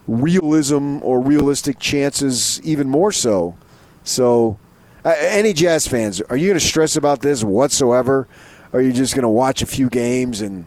[0.08, 3.58] realism or realistic chances even more so.
[4.04, 4.58] So,
[5.08, 8.28] uh, any Jazz fans, are you going to stress about this whatsoever?
[8.74, 10.66] Or are you just going to watch a few games and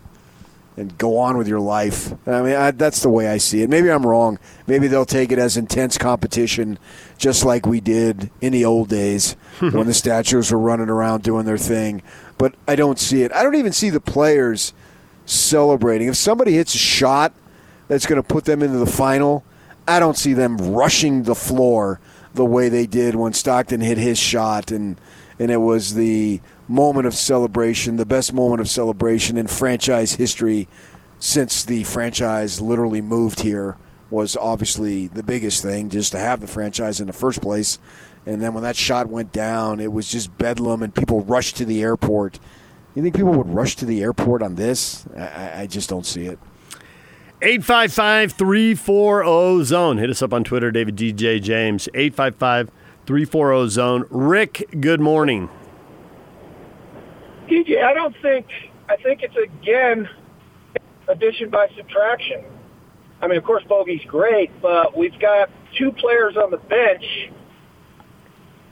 [0.79, 2.15] and go on with your life?
[2.27, 3.69] I mean, I, that's the way I see it.
[3.69, 4.39] Maybe I'm wrong.
[4.67, 6.79] Maybe they'll take it as intense competition,
[7.19, 11.45] just like we did in the old days when the statues were running around doing
[11.45, 12.03] their thing.
[12.39, 13.33] But I don't see it.
[13.35, 14.73] I don't even see the players
[15.27, 16.09] celebrating.
[16.09, 17.35] If somebody hits a shot
[17.89, 19.45] that's going to put them into the final,
[19.87, 22.01] I don't see them rushing the floor
[22.35, 25.01] the way they did when Stockton hit his shot and
[25.39, 30.69] and it was the moment of celebration, the best moment of celebration in franchise history
[31.19, 33.79] since the franchise literally moved here
[34.11, 37.79] was obviously the biggest thing just to have the franchise in the first place.
[38.27, 41.65] And then when that shot went down, it was just bedlam and people rushed to
[41.65, 42.39] the airport.
[42.95, 45.07] You think people would rush to the airport on this?
[45.17, 46.39] I, I just don't see it.
[47.43, 49.97] 855 340 Zone.
[49.97, 51.89] Hit us up on Twitter, David DJ James.
[51.95, 52.71] 855
[53.07, 54.05] 340 Zone.
[54.11, 55.49] Rick, good morning.
[57.49, 58.47] DJ, I don't think,
[58.91, 60.07] I think it's again
[61.09, 62.45] addition by subtraction.
[63.23, 65.49] I mean, of course, Bogey's great, but we've got
[65.79, 67.31] two players on the bench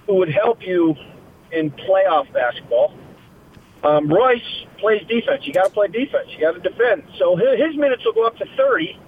[0.06, 0.94] who would help you
[1.52, 2.92] in playoff basketball.
[3.84, 5.46] Um, Royce plays defense.
[5.46, 6.28] You got to play defense.
[6.30, 7.04] You got to defend.
[7.18, 8.98] So his, his minutes will go up to 30.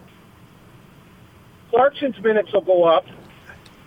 [1.70, 3.04] Clarkson's minutes will go up.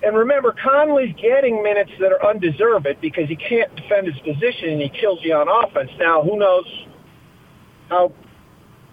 [0.04, 4.82] And remember, Conley's getting minutes that are undeserved because he can't defend his position and
[4.82, 5.92] he kills you on offense.
[5.98, 6.66] Now, who knows
[7.90, 8.12] how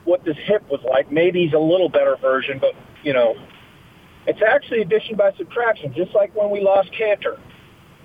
[0.04, 1.10] what this hip was like?
[1.10, 3.34] Maybe he's a little better version, but you know,
[4.26, 5.92] it's actually addition by subtraction.
[5.94, 7.40] Just like when we lost Kanter,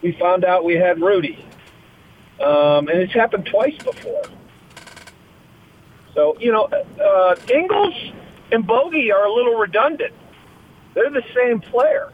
[0.02, 1.46] we found out we had Rudy,
[2.42, 4.24] um, and it's happened twice before.
[6.14, 7.94] So you know, uh, Ingles
[8.52, 10.14] and Bogey are a little redundant.
[10.94, 12.12] They're the same player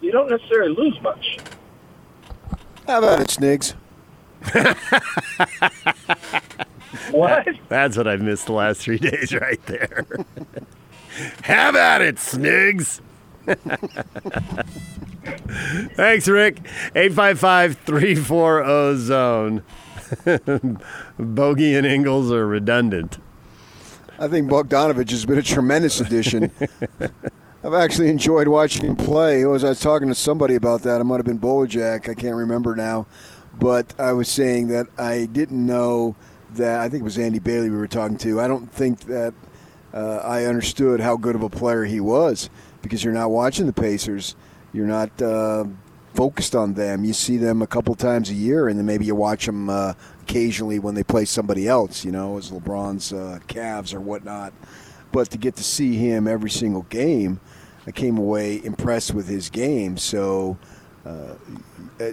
[0.00, 1.38] you don't necessarily lose much.
[2.86, 3.74] How about it, Snigs?
[7.10, 7.46] what?
[7.68, 10.06] That's what I've missed the last three days right there.
[11.42, 13.00] Have at it, Snigs.
[15.94, 16.60] Thanks, Rick.
[16.94, 19.62] 855 340 Zone.
[21.18, 23.18] Bogey and Ingles are redundant.
[24.18, 26.50] I think Bogdanovich has been a tremendous addition.
[27.64, 29.44] I've actually enjoyed watching him play.
[29.44, 31.00] Was, I was talking to somebody about that.
[31.00, 32.08] It might have been Bowler Jack.
[32.08, 33.06] I can't remember now.
[33.58, 36.16] But I was saying that I didn't know
[36.54, 36.80] that.
[36.80, 38.40] I think it was Andy Bailey we were talking to.
[38.40, 39.34] I don't think that
[39.92, 42.48] uh, I understood how good of a player he was
[42.80, 44.36] because you're not watching the Pacers.
[44.72, 45.64] You're not uh,
[46.14, 47.04] focused on them.
[47.04, 49.94] You see them a couple times a year, and then maybe you watch them uh,
[50.22, 54.52] occasionally when they play somebody else, you know, as LeBron's uh, Cavs or whatnot.
[55.12, 57.40] But to get to see him every single game,
[57.86, 59.96] I came away impressed with his game.
[59.96, 60.56] So,
[61.04, 61.34] uh,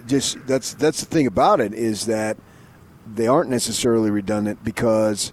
[0.06, 2.36] just that's that's the thing about it is that
[3.14, 5.32] they aren't necessarily redundant because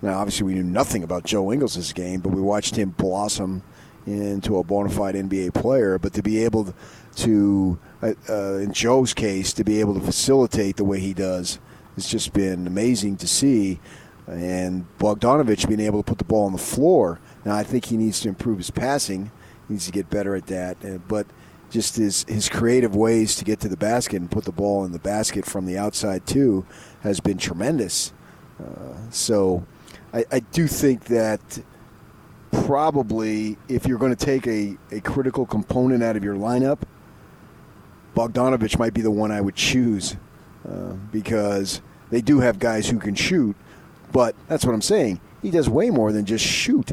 [0.00, 3.62] now obviously we knew nothing about Joe Ingles' game, but we watched him blossom
[4.06, 5.98] into a bona fide NBA player.
[5.98, 6.74] But to be able
[7.16, 11.58] to, uh, uh, in Joe's case, to be able to facilitate the way he does,
[11.96, 13.80] it's just been amazing to see.
[14.26, 17.20] And Bogdanovich being able to put the ball on the floor.
[17.44, 19.30] Now I think he needs to improve his passing
[19.68, 20.76] he needs to get better at that.
[20.84, 21.26] Uh, but
[21.70, 24.92] just his his creative ways to get to the basket and put the ball in
[24.92, 26.66] the basket from the outside too
[27.00, 28.12] has been tremendous.
[28.60, 29.66] Uh, so
[30.12, 31.62] I, I do think that
[32.52, 36.78] probably if you're going to take a, a critical component out of your lineup,
[38.14, 40.16] Bogdanovich might be the one I would choose
[40.68, 43.56] uh, because they do have guys who can shoot,
[44.12, 45.20] but that's what I'm saying.
[45.40, 46.92] He does way more than just shoot.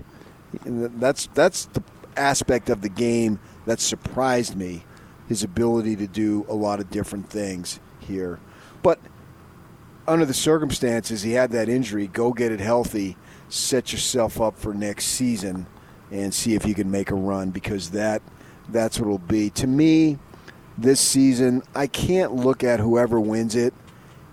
[0.65, 1.83] That's that's the
[2.15, 4.83] aspect of the game that surprised me,
[5.27, 8.39] his ability to do a lot of different things here.
[8.81, 8.99] But
[10.07, 12.07] under the circumstances, he had that injury.
[12.07, 13.17] Go get it healthy,
[13.49, 15.65] set yourself up for next season,
[16.11, 18.21] and see if you can make a run because that
[18.69, 19.49] that's what it'll be.
[19.51, 20.17] To me,
[20.77, 23.73] this season, I can't look at whoever wins it.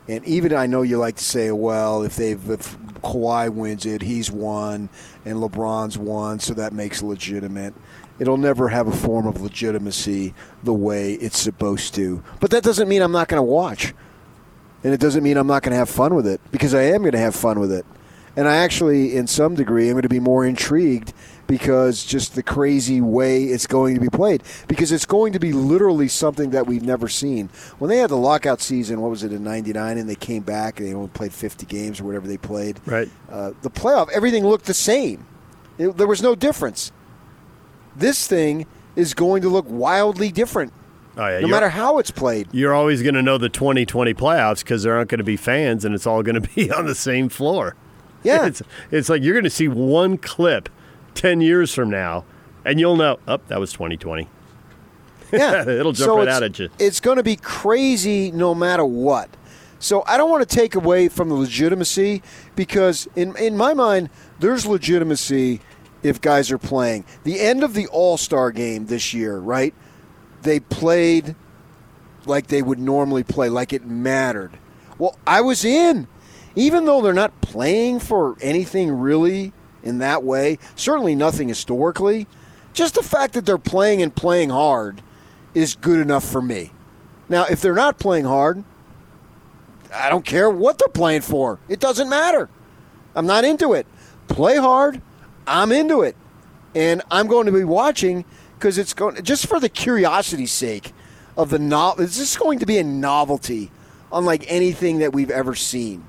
[0.08, 4.02] And even I know you like to say, well, if they if Kawhi wins it,
[4.02, 4.88] he's won,
[5.24, 7.74] and LeBron's won, so that makes it legitimate.
[8.18, 12.22] It'll never have a form of legitimacy the way it's supposed to.
[12.40, 13.94] But that doesn't mean I'm not going to watch.
[14.84, 17.00] And it doesn't mean I'm not going to have fun with it, because I am
[17.00, 17.84] going to have fun with it.
[18.36, 21.14] And I actually, in some degree, am going to be more intrigued
[21.46, 24.42] because just the crazy way it's going to be played.
[24.68, 27.48] Because it's going to be literally something that we've never seen.
[27.78, 30.78] When they had the lockout season, what was it in '99, and they came back
[30.78, 32.78] and they only played 50 games or whatever they played.
[32.84, 33.08] Right.
[33.30, 35.26] Uh, the playoff, everything looked the same.
[35.78, 36.92] It, there was no difference.
[37.94, 40.72] This thing is going to look wildly different.
[41.18, 42.48] Oh, yeah, no matter how it's played.
[42.52, 45.86] You're always going to know the 2020 playoffs because there aren't going to be fans
[45.86, 47.74] and it's all going to be on the same floor.
[48.26, 48.46] Yeah.
[48.46, 50.68] It's, it's like you're going to see one clip
[51.14, 52.24] 10 years from now
[52.64, 54.28] and you'll know, oh, that was 2020.
[55.32, 55.62] Yeah.
[55.68, 56.68] It'll jump so right out at you.
[56.78, 59.30] It's going to be crazy no matter what.
[59.78, 62.22] So I don't want to take away from the legitimacy
[62.54, 64.08] because in in my mind
[64.40, 65.60] there's legitimacy
[66.02, 67.04] if guys are playing.
[67.24, 69.74] The end of the All-Star game this year, right?
[70.42, 71.36] They played
[72.26, 74.58] like they would normally play, like it mattered.
[74.98, 76.08] Well, I was in.
[76.56, 82.26] Even though they're not playing for anything really in that way, certainly nothing historically,
[82.72, 85.02] just the fact that they're playing and playing hard
[85.54, 86.72] is good enough for me.
[87.28, 88.64] Now, if they're not playing hard,
[89.94, 91.58] I don't care what they're playing for.
[91.68, 92.48] It doesn't matter.
[93.14, 93.86] I'm not into it.
[94.28, 95.00] Play hard.
[95.46, 96.16] I'm into it.
[96.74, 98.24] And I'm going to be watching
[98.58, 100.92] because it's going just for the curiosity's sake
[101.36, 102.04] of the novel.
[102.04, 103.70] It's just going to be a novelty
[104.12, 106.04] unlike anything that we've ever seen.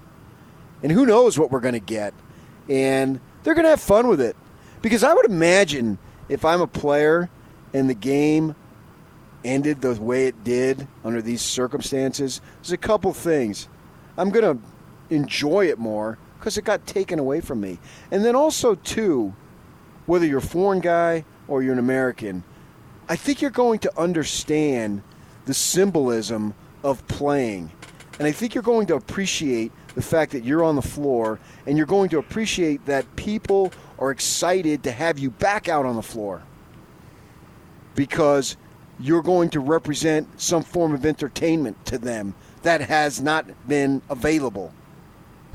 [0.83, 2.13] And who knows what we're going to get.
[2.69, 4.35] And they're going to have fun with it.
[4.81, 5.97] Because I would imagine
[6.29, 7.29] if I'm a player
[7.73, 8.55] and the game
[9.43, 13.67] ended the way it did under these circumstances, there's a couple things.
[14.17, 14.63] I'm going to
[15.09, 17.79] enjoy it more because it got taken away from me.
[18.11, 19.33] And then also, too,
[20.05, 22.43] whether you're a foreign guy or you're an American,
[23.09, 25.01] I think you're going to understand
[25.45, 27.71] the symbolism of playing.
[28.19, 31.75] And I think you're going to appreciate the fact that you're on the floor and
[31.75, 36.03] you're going to appreciate that people are excited to have you back out on the
[36.03, 36.43] floor
[37.95, 38.57] because
[38.99, 44.71] you're going to represent some form of entertainment to them that has not been available.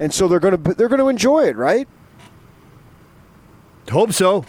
[0.01, 1.87] And so they're going to they're going to enjoy it, right?
[3.93, 4.45] Hope so.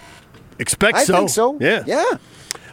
[0.58, 1.18] Expect I so.
[1.18, 1.60] think so.
[1.62, 1.84] Yeah.
[1.86, 2.04] Yeah.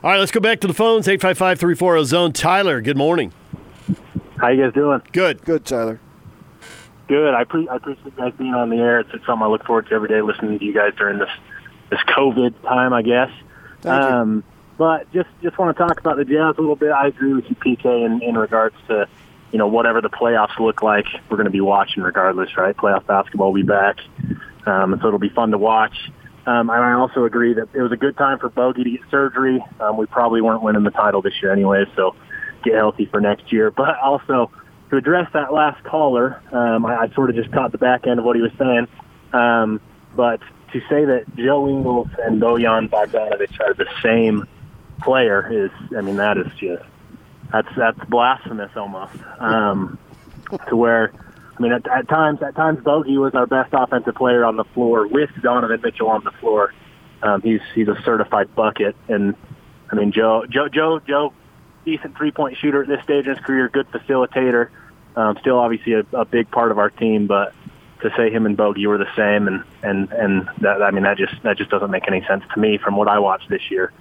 [0.03, 1.07] All right, let's go back to the phones.
[1.07, 2.33] 855 340 Zone.
[2.33, 3.35] Tyler, good morning.
[4.39, 5.03] How you guys doing?
[5.13, 5.45] Good.
[5.45, 6.01] Good, Tyler.
[7.11, 7.35] Good.
[7.35, 9.01] I, pre- I appreciate you guys being on the air.
[9.01, 11.29] It's, it's something I look forward to every day, listening to you guys during this
[11.91, 13.31] this COVID time, I guess.
[13.81, 13.91] Thank you.
[13.91, 14.45] um,
[14.79, 16.93] But just just want to talk about the Jazz a little bit.
[16.93, 19.09] I agree with you, PK, in, in regards to
[19.51, 21.07] you know whatever the playoffs look like.
[21.29, 22.77] We're going to be watching regardless, right?
[22.77, 23.97] Playoff basketball will be back,
[24.65, 26.13] um, so it'll be fun to watch.
[26.47, 29.01] Um, and I also agree that it was a good time for Bogey to get
[29.11, 29.65] surgery.
[29.81, 32.15] Um, we probably weren't winning the title this year anyway, so
[32.63, 33.73] get healthy for next year.
[33.73, 34.53] But also
[34.91, 38.19] to address that last caller, um, I, I sort of just caught the back end
[38.19, 38.89] of what he was saying.
[39.33, 39.81] Um,
[40.15, 40.41] but
[40.73, 44.47] to say that Joe Ingles and Bojan Bogdanovic are the same
[45.01, 46.85] player is, I mean, that is just
[47.53, 49.15] that's that's blasphemous almost.
[49.39, 49.99] Um,
[50.69, 51.13] to where,
[51.57, 54.65] I mean, at, at times, at times, Bogey was our best offensive player on the
[54.65, 56.73] floor with Donovan Mitchell on the floor.
[57.23, 59.35] Um, he's he's a certified bucket, and
[59.91, 61.33] I mean, Joe Joe Joe Joe,
[61.85, 64.71] decent three point shooter at this stage in his career, good facilitator.
[65.17, 67.53] Um, still, obviously, a, a big part of our team, but
[68.03, 71.19] to say him and Bogey were the same, and and and that I mean, that
[71.19, 73.93] just that just doesn't make any sense to me from what I watched this year.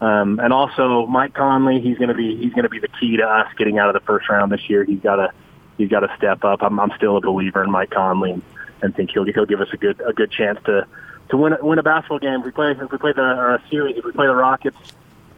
[0.00, 3.16] Um, and also Mike Conley, he's going to be he's going to be the key
[3.18, 4.84] to us getting out of the first round this year.
[4.84, 5.32] He's got to
[5.78, 6.62] he's got to step up.
[6.62, 8.42] I'm, I'm still a believer in Mike Conley and,
[8.82, 10.86] and think he'll he'll give us a good a good chance to
[11.28, 12.40] to win win a basketball game.
[12.40, 14.76] If we play if we play the or a series, if we play the Rockets,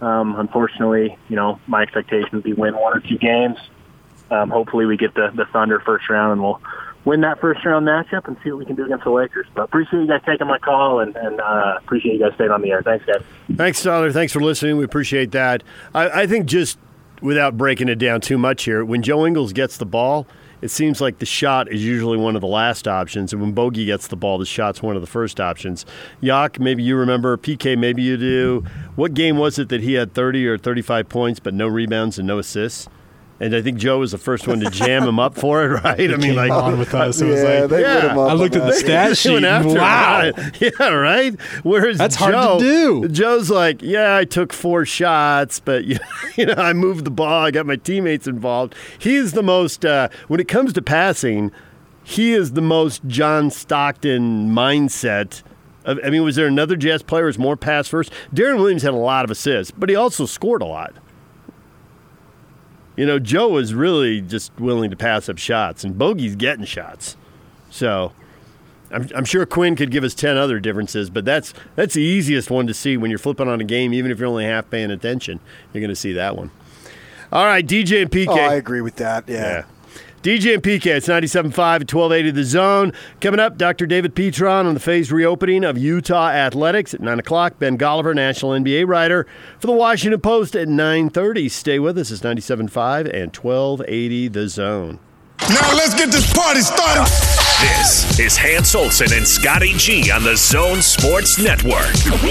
[0.01, 3.59] Um, unfortunately, you know, my expectation would be win one or two games.
[4.31, 6.61] Um, hopefully, we get the the Thunder first round, and we'll
[7.05, 9.47] win that first round matchup and see what we can do against the Lakers.
[9.55, 12.63] But appreciate you guys taking my call, and, and uh, appreciate you guys staying on
[12.63, 12.83] the air.
[12.83, 13.23] Thanks, guys.
[13.55, 14.13] Thanks, Tyler.
[14.13, 14.77] Thanks for listening.
[14.77, 15.63] We appreciate that.
[15.95, 16.79] I, I think just
[17.21, 20.27] without breaking it down too much here, when Joe Ingles gets the ball,
[20.61, 23.85] it seems like the shot is usually one of the last options, and when Bogey
[23.85, 25.85] gets the ball, the shot's one of the first options.
[26.23, 27.37] Yak, maybe you remember.
[27.37, 28.65] PK, maybe you do.
[28.97, 32.27] What game was it that he had 30 or 35 points but no rebounds and
[32.27, 32.89] no assists?
[33.41, 36.13] And I think Joe was the first one to jam him up for it, right?
[36.13, 37.21] I mean, like on with us.
[37.21, 38.01] It was yeah, like they yeah.
[38.01, 38.75] put him up I looked at the that.
[38.75, 39.33] stat They sheet.
[39.33, 40.33] went after wow.
[40.33, 40.53] him.
[40.61, 41.41] Yeah, right.
[41.65, 43.09] Whereas That's hard to Joe, do.
[43.09, 45.99] Joe's like, yeah, I took four shots, but you
[46.39, 47.45] know, I moved the ball.
[47.45, 48.75] I got my teammates involved.
[48.99, 51.51] He's the most uh, when it comes to passing.
[52.05, 55.43] He is the most John Stockton mindset.
[55.87, 58.13] Of, I mean, was there another Jazz player who was more pass first?
[58.35, 60.95] Deron Williams had a lot of assists, but he also scored a lot.
[62.97, 67.17] You know, Joe was really just willing to pass up shots, and Bogey's getting shots.
[67.71, 68.13] So
[68.91, 72.51] I'm, I'm sure Quinn could give us 10 other differences, but that's, that's the easiest
[72.51, 74.91] one to see when you're flipping on a game, even if you're only half paying
[74.93, 75.41] attention.
[75.73, 76.51] You're going to see that one.
[77.33, 78.29] All right, DJ and PK.
[78.29, 79.29] Oh, I agree with that.
[79.29, 79.37] Yeah.
[79.37, 79.65] Yeah.
[80.25, 82.95] DJ and PK, it's 97.5 at 1280 The Zone.
[83.21, 83.85] Coming up, Dr.
[83.85, 87.59] David Petron on the phased reopening of Utah Athletics at 9 o'clock.
[87.59, 89.27] Ben Golliver, national NBA writer
[89.59, 91.51] for the Washington Post at 9.30.
[91.51, 92.11] Stay with us.
[92.11, 94.99] It's 97.5 and 1280 The Zone.
[95.51, 97.44] Now let's get this party started.
[97.65, 101.87] This is Hans Olsen and Scotty G on the Zone Sports Network.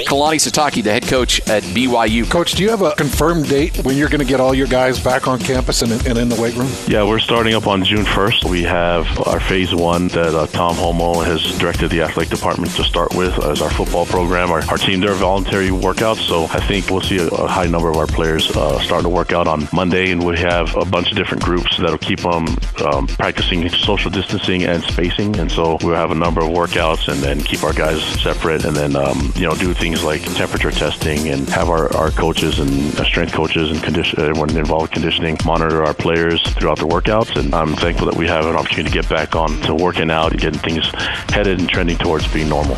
[0.06, 2.30] Kalani Sitake, the head coach at BYU.
[2.30, 5.02] Coach, do you have a confirmed date when you're going to get all your guys
[5.02, 6.70] back on campus and, and in the weight room?
[6.86, 8.48] Yeah, we're starting up on June 1st.
[8.48, 12.84] We have our phase one that uh, Tom Holmoe has directed the athletic department to
[12.84, 14.52] start with as our football program.
[14.52, 17.88] Our, our team, they're voluntary workouts, so I think we'll see a, a high number
[17.88, 21.10] of our players uh, starting to work out on Monday, and we have a bunch
[21.10, 22.46] of different groups that'll keep them
[22.86, 27.20] um, practicing social distancing and spacing, and so we'll have a number of workouts and
[27.20, 31.28] then keep our guys separate, and then um, you know do things like temperature testing
[31.28, 35.36] and have our, our coaches and uh, strength coaches and condition everyone involved in conditioning
[35.44, 39.02] monitor our players throughout the workouts, and I'm thankful that we have an opportunity to
[39.02, 40.90] get back on to working out and getting things
[41.32, 42.76] headed and trending towards being normal.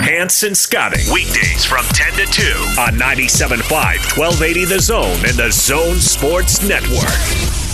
[0.00, 2.42] Hanson Scotty, weekdays from 10 to 2
[2.80, 3.70] on 97.5,
[4.16, 7.67] 1280 The Zone and the Zone Sports Network.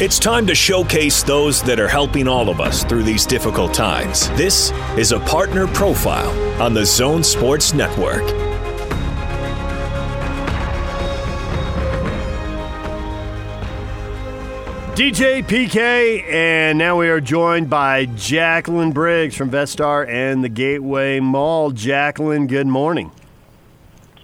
[0.00, 4.28] It's time to showcase those that are helping all of us through these difficult times.
[4.30, 6.30] This is a partner profile
[6.60, 8.24] on the Zone Sports Network.
[14.96, 21.20] DJ PK, and now we are joined by Jacqueline Briggs from Vestar and the Gateway
[21.20, 21.70] Mall.
[21.70, 23.12] Jacqueline, good morning.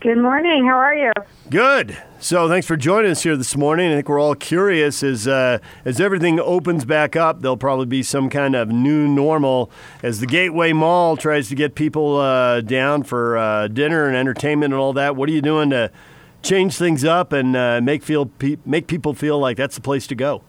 [0.00, 0.66] Good morning.
[0.66, 1.12] How are you?
[1.48, 1.96] Good.
[2.22, 3.90] So thanks for joining us here this morning.
[3.90, 7.40] I think we're all curious as uh, as everything opens back up.
[7.40, 9.70] There'll probably be some kind of new normal
[10.02, 14.74] as the Gateway Mall tries to get people uh, down for uh, dinner and entertainment
[14.74, 15.16] and all that.
[15.16, 15.90] What are you doing to
[16.42, 20.06] change things up and uh, make feel pe- make people feel like that's the place
[20.08, 20.42] to go?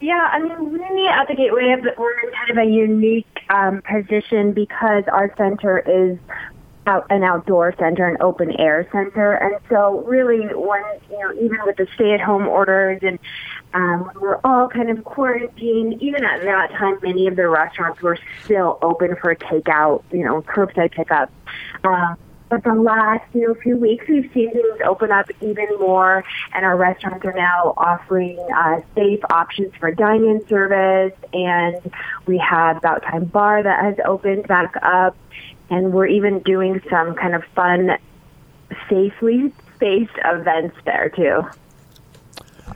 [0.00, 4.52] Yeah, I mean, really at the Gateway, we're in kind of a unique um, position
[4.52, 6.18] because our center is
[6.86, 11.58] out an outdoor center, an open air center, and so really, when you know, even
[11.64, 13.18] with the stay-at-home orders and
[13.74, 18.18] um, we're all kind of quarantined, even at that time, many of the restaurants were
[18.44, 21.30] still open for takeout, you know, curbside pickup.
[21.84, 22.16] Um,
[22.52, 26.22] but the last you know few weeks, we've seen things open up even more,
[26.52, 31.80] and our restaurants are now offering uh, safe options for dine-in service, and
[32.26, 35.16] we have About Time Bar that has opened back up,
[35.70, 37.98] and we're even doing some kind of fun,
[38.88, 41.42] safely spaced events there too.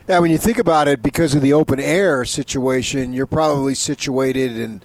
[0.07, 4.57] Yeah, when you think about it, because of the open air situation, you're probably situated
[4.57, 4.81] in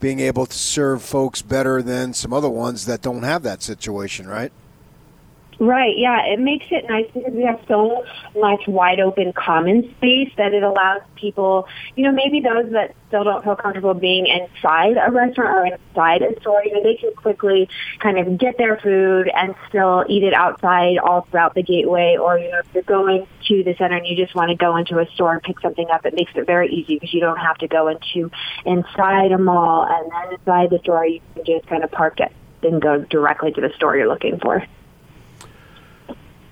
[0.00, 4.26] being able to serve folks better than some other ones that don't have that situation,
[4.26, 4.52] right?
[5.60, 6.24] Right, yeah.
[6.26, 8.04] It makes it nice because we have so
[8.36, 13.24] much wide open common space that it allows people, you know, maybe those that still
[13.24, 17.12] don't feel comfortable being inside a restaurant or inside a store, you know, they can
[17.14, 22.16] quickly kind of get their food and still eat it outside all throughout the gateway.
[22.16, 24.76] Or, you know, if you're going to the center and you just want to go
[24.76, 27.38] into a store and pick something up, it makes it very easy because you don't
[27.38, 28.30] have to go into
[28.64, 32.30] inside a mall and then inside the store you can just kind of park it
[32.62, 34.64] and go directly to the store you're looking for.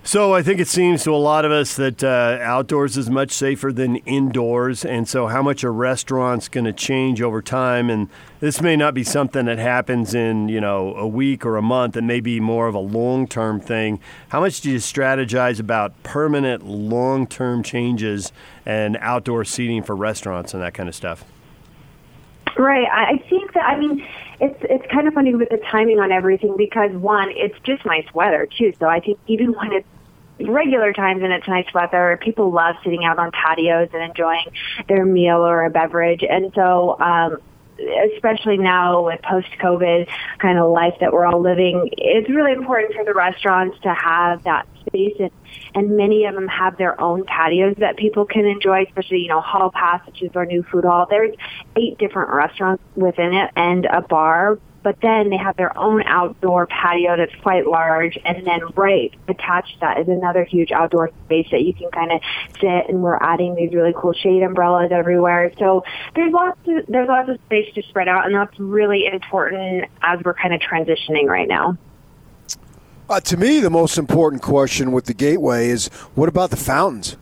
[0.06, 3.32] So I think it seems to a lot of us that uh, outdoors is much
[3.32, 8.08] safer than indoors, and so how much a restaurant's going to change over time, and
[8.38, 11.96] this may not be something that happens in you know a week or a month.
[11.96, 13.98] It may be more of a long-term thing.
[14.28, 18.30] How much do you strategize about permanent, long-term changes
[18.64, 21.24] and outdoor seating for restaurants and that kind of stuff?
[22.56, 22.86] Right.
[22.88, 24.06] I think that I mean
[24.38, 28.06] it's it's kind of funny with the timing on everything because one, it's just nice
[28.14, 28.72] weather too.
[28.78, 29.88] So I think even when it's
[30.40, 34.46] regular times and it's nice weather, people love sitting out on patios and enjoying
[34.88, 36.22] their meal or a beverage.
[36.28, 37.38] And so um
[38.14, 40.08] especially now with post COVID
[40.38, 44.44] kind of life that we're all living, it's really important for the restaurants to have
[44.44, 45.30] that space and,
[45.74, 49.40] and many of them have their own patios that people can enjoy, especially, you know,
[49.40, 51.06] Hall Pass, which is our new food hall.
[51.08, 51.34] There's
[51.76, 56.68] eight different restaurants within it and a bar but then they have their own outdoor
[56.68, 61.48] patio that's quite large, and then right attached to that is another huge outdoor space
[61.50, 62.20] that you can kind of
[62.60, 62.88] sit.
[62.88, 65.50] And we're adding these really cool shade umbrellas everywhere.
[65.58, 65.82] So
[66.14, 70.20] there's lots of there's lots of space to spread out, and that's really important as
[70.24, 71.76] we're kind of transitioning right now.
[73.10, 77.16] Uh, to me, the most important question with the gateway is what about the fountains?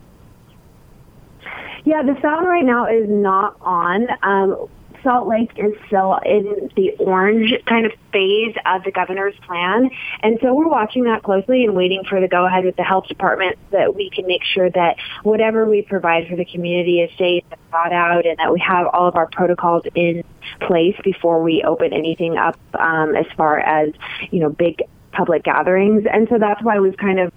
[1.83, 4.07] Yeah, the fountain right now is not on.
[4.21, 4.69] Um,
[5.05, 9.91] Salt Lake is still in the orange kind of phase of the governor's plan.
[10.21, 13.07] And so we're watching that closely and waiting for the go ahead with the health
[13.07, 17.15] department so that we can make sure that whatever we provide for the community is
[17.17, 20.23] safe and thought out and that we have all of our protocols in
[20.61, 23.93] place before we open anything up um, as far as,
[24.31, 24.81] you know, big
[25.11, 26.05] public gatherings.
[26.11, 27.31] And so that's why we've kind of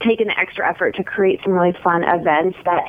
[0.00, 2.84] taken the extra effort to create some really fun events that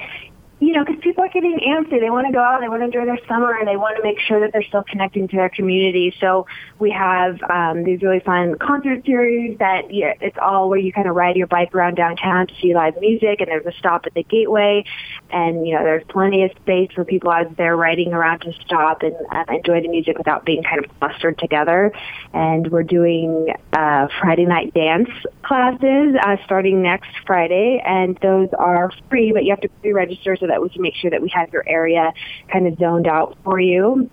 [0.59, 1.99] you know, because people are getting antsy.
[1.99, 4.03] They want to go out, they want to enjoy their summer, and they want to
[4.03, 6.15] make sure that they're still connecting to their community.
[6.19, 6.47] So
[6.79, 11.15] we have um, these really fun concert series that it's all where you kind of
[11.15, 14.23] ride your bike around downtown to see live music, and there's a stop at the
[14.23, 14.85] gateway,
[15.29, 19.01] and you know, there's plenty of space for people as they're riding around to stop
[19.01, 21.91] and uh, enjoy the music without being kind of clustered together.
[22.33, 25.09] And we're doing uh, Friday night dance
[25.43, 30.51] classes uh, starting next Friday, and those are free, but you have to pre-register so
[30.51, 32.13] that we can make sure that we have your area
[32.51, 34.09] kind of zoned out for you.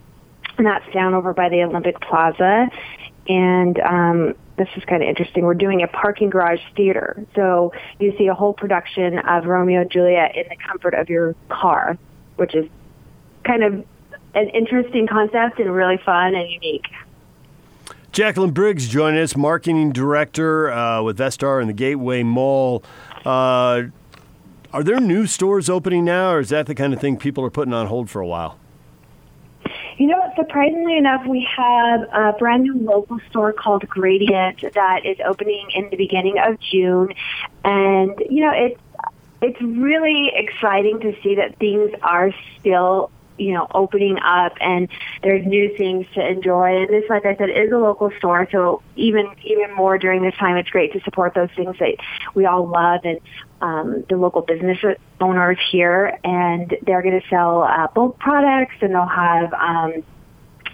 [0.57, 2.71] And that's down over by the Olympic Plaza.
[3.29, 5.45] And um, this is kind of interesting.
[5.45, 7.25] We're doing a parking garage theater.
[7.35, 11.35] So you see a whole production of Romeo and Juliet in the comfort of your
[11.49, 11.99] car,
[12.37, 12.69] which is
[13.45, 13.85] kind of
[14.35, 16.87] an interesting concept and really fun and unique.
[18.13, 22.83] Jacqueline Briggs joining us, marketing director uh, with Vestar and the Gateway Mall.
[23.25, 23.85] Uh,
[24.73, 27.51] are there new stores opening now, or is that the kind of thing people are
[27.51, 28.59] putting on hold for a while?
[29.99, 35.19] You know, surprisingly enough, we have a brand new local store called Gradient that is
[35.25, 37.13] opening in the beginning of June,
[37.65, 38.81] and you know, it's
[39.43, 44.89] it's really exciting to see that things are still you know, opening up and
[45.23, 46.83] there's new things to enjoy.
[46.83, 48.49] And this, like I said, is a local store.
[48.51, 51.97] So even, even more during this time, it's great to support those things that
[52.35, 53.19] we all love and,
[53.61, 54.79] um, the local business
[55.21, 60.03] owners here and they're going to sell uh, bulk products and they'll have, um,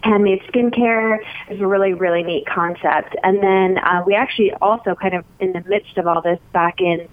[0.03, 1.19] handmade skincare
[1.51, 5.53] is a really really neat concept and then uh, we actually also kind of in
[5.53, 7.09] the midst of all this back in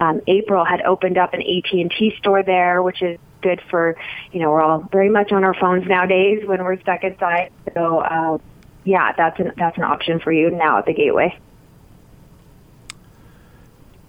[0.00, 3.96] um, april had opened up an at&t store there which is good for,
[4.32, 7.50] you know, we're all very much on our phones nowadays when we're stuck inside.
[7.74, 8.38] So, uh,
[8.84, 11.38] yeah, that's an that's an option for you now at the Gateway.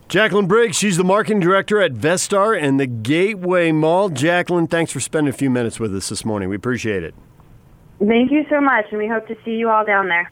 [0.08, 4.10] Jacqueline Briggs, she's the marketing director at Vestar and the Gateway Mall.
[4.10, 6.50] Jacqueline, thanks for spending a few minutes with us this morning.
[6.50, 7.16] We appreciate it.
[8.00, 10.30] Thank you so much, and we hope to see you all down there.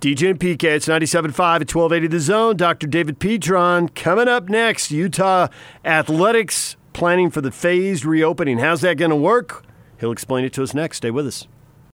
[0.00, 2.56] DJ and PK, it's 97.5 at 1280 The Zone.
[2.56, 2.86] Dr.
[2.86, 4.90] David Petron coming up next.
[4.90, 5.48] Utah
[5.84, 8.58] Athletics planning for the phased reopening.
[8.58, 9.64] How's that going to work?
[9.98, 10.98] He'll explain it to us next.
[10.98, 11.46] Stay with us.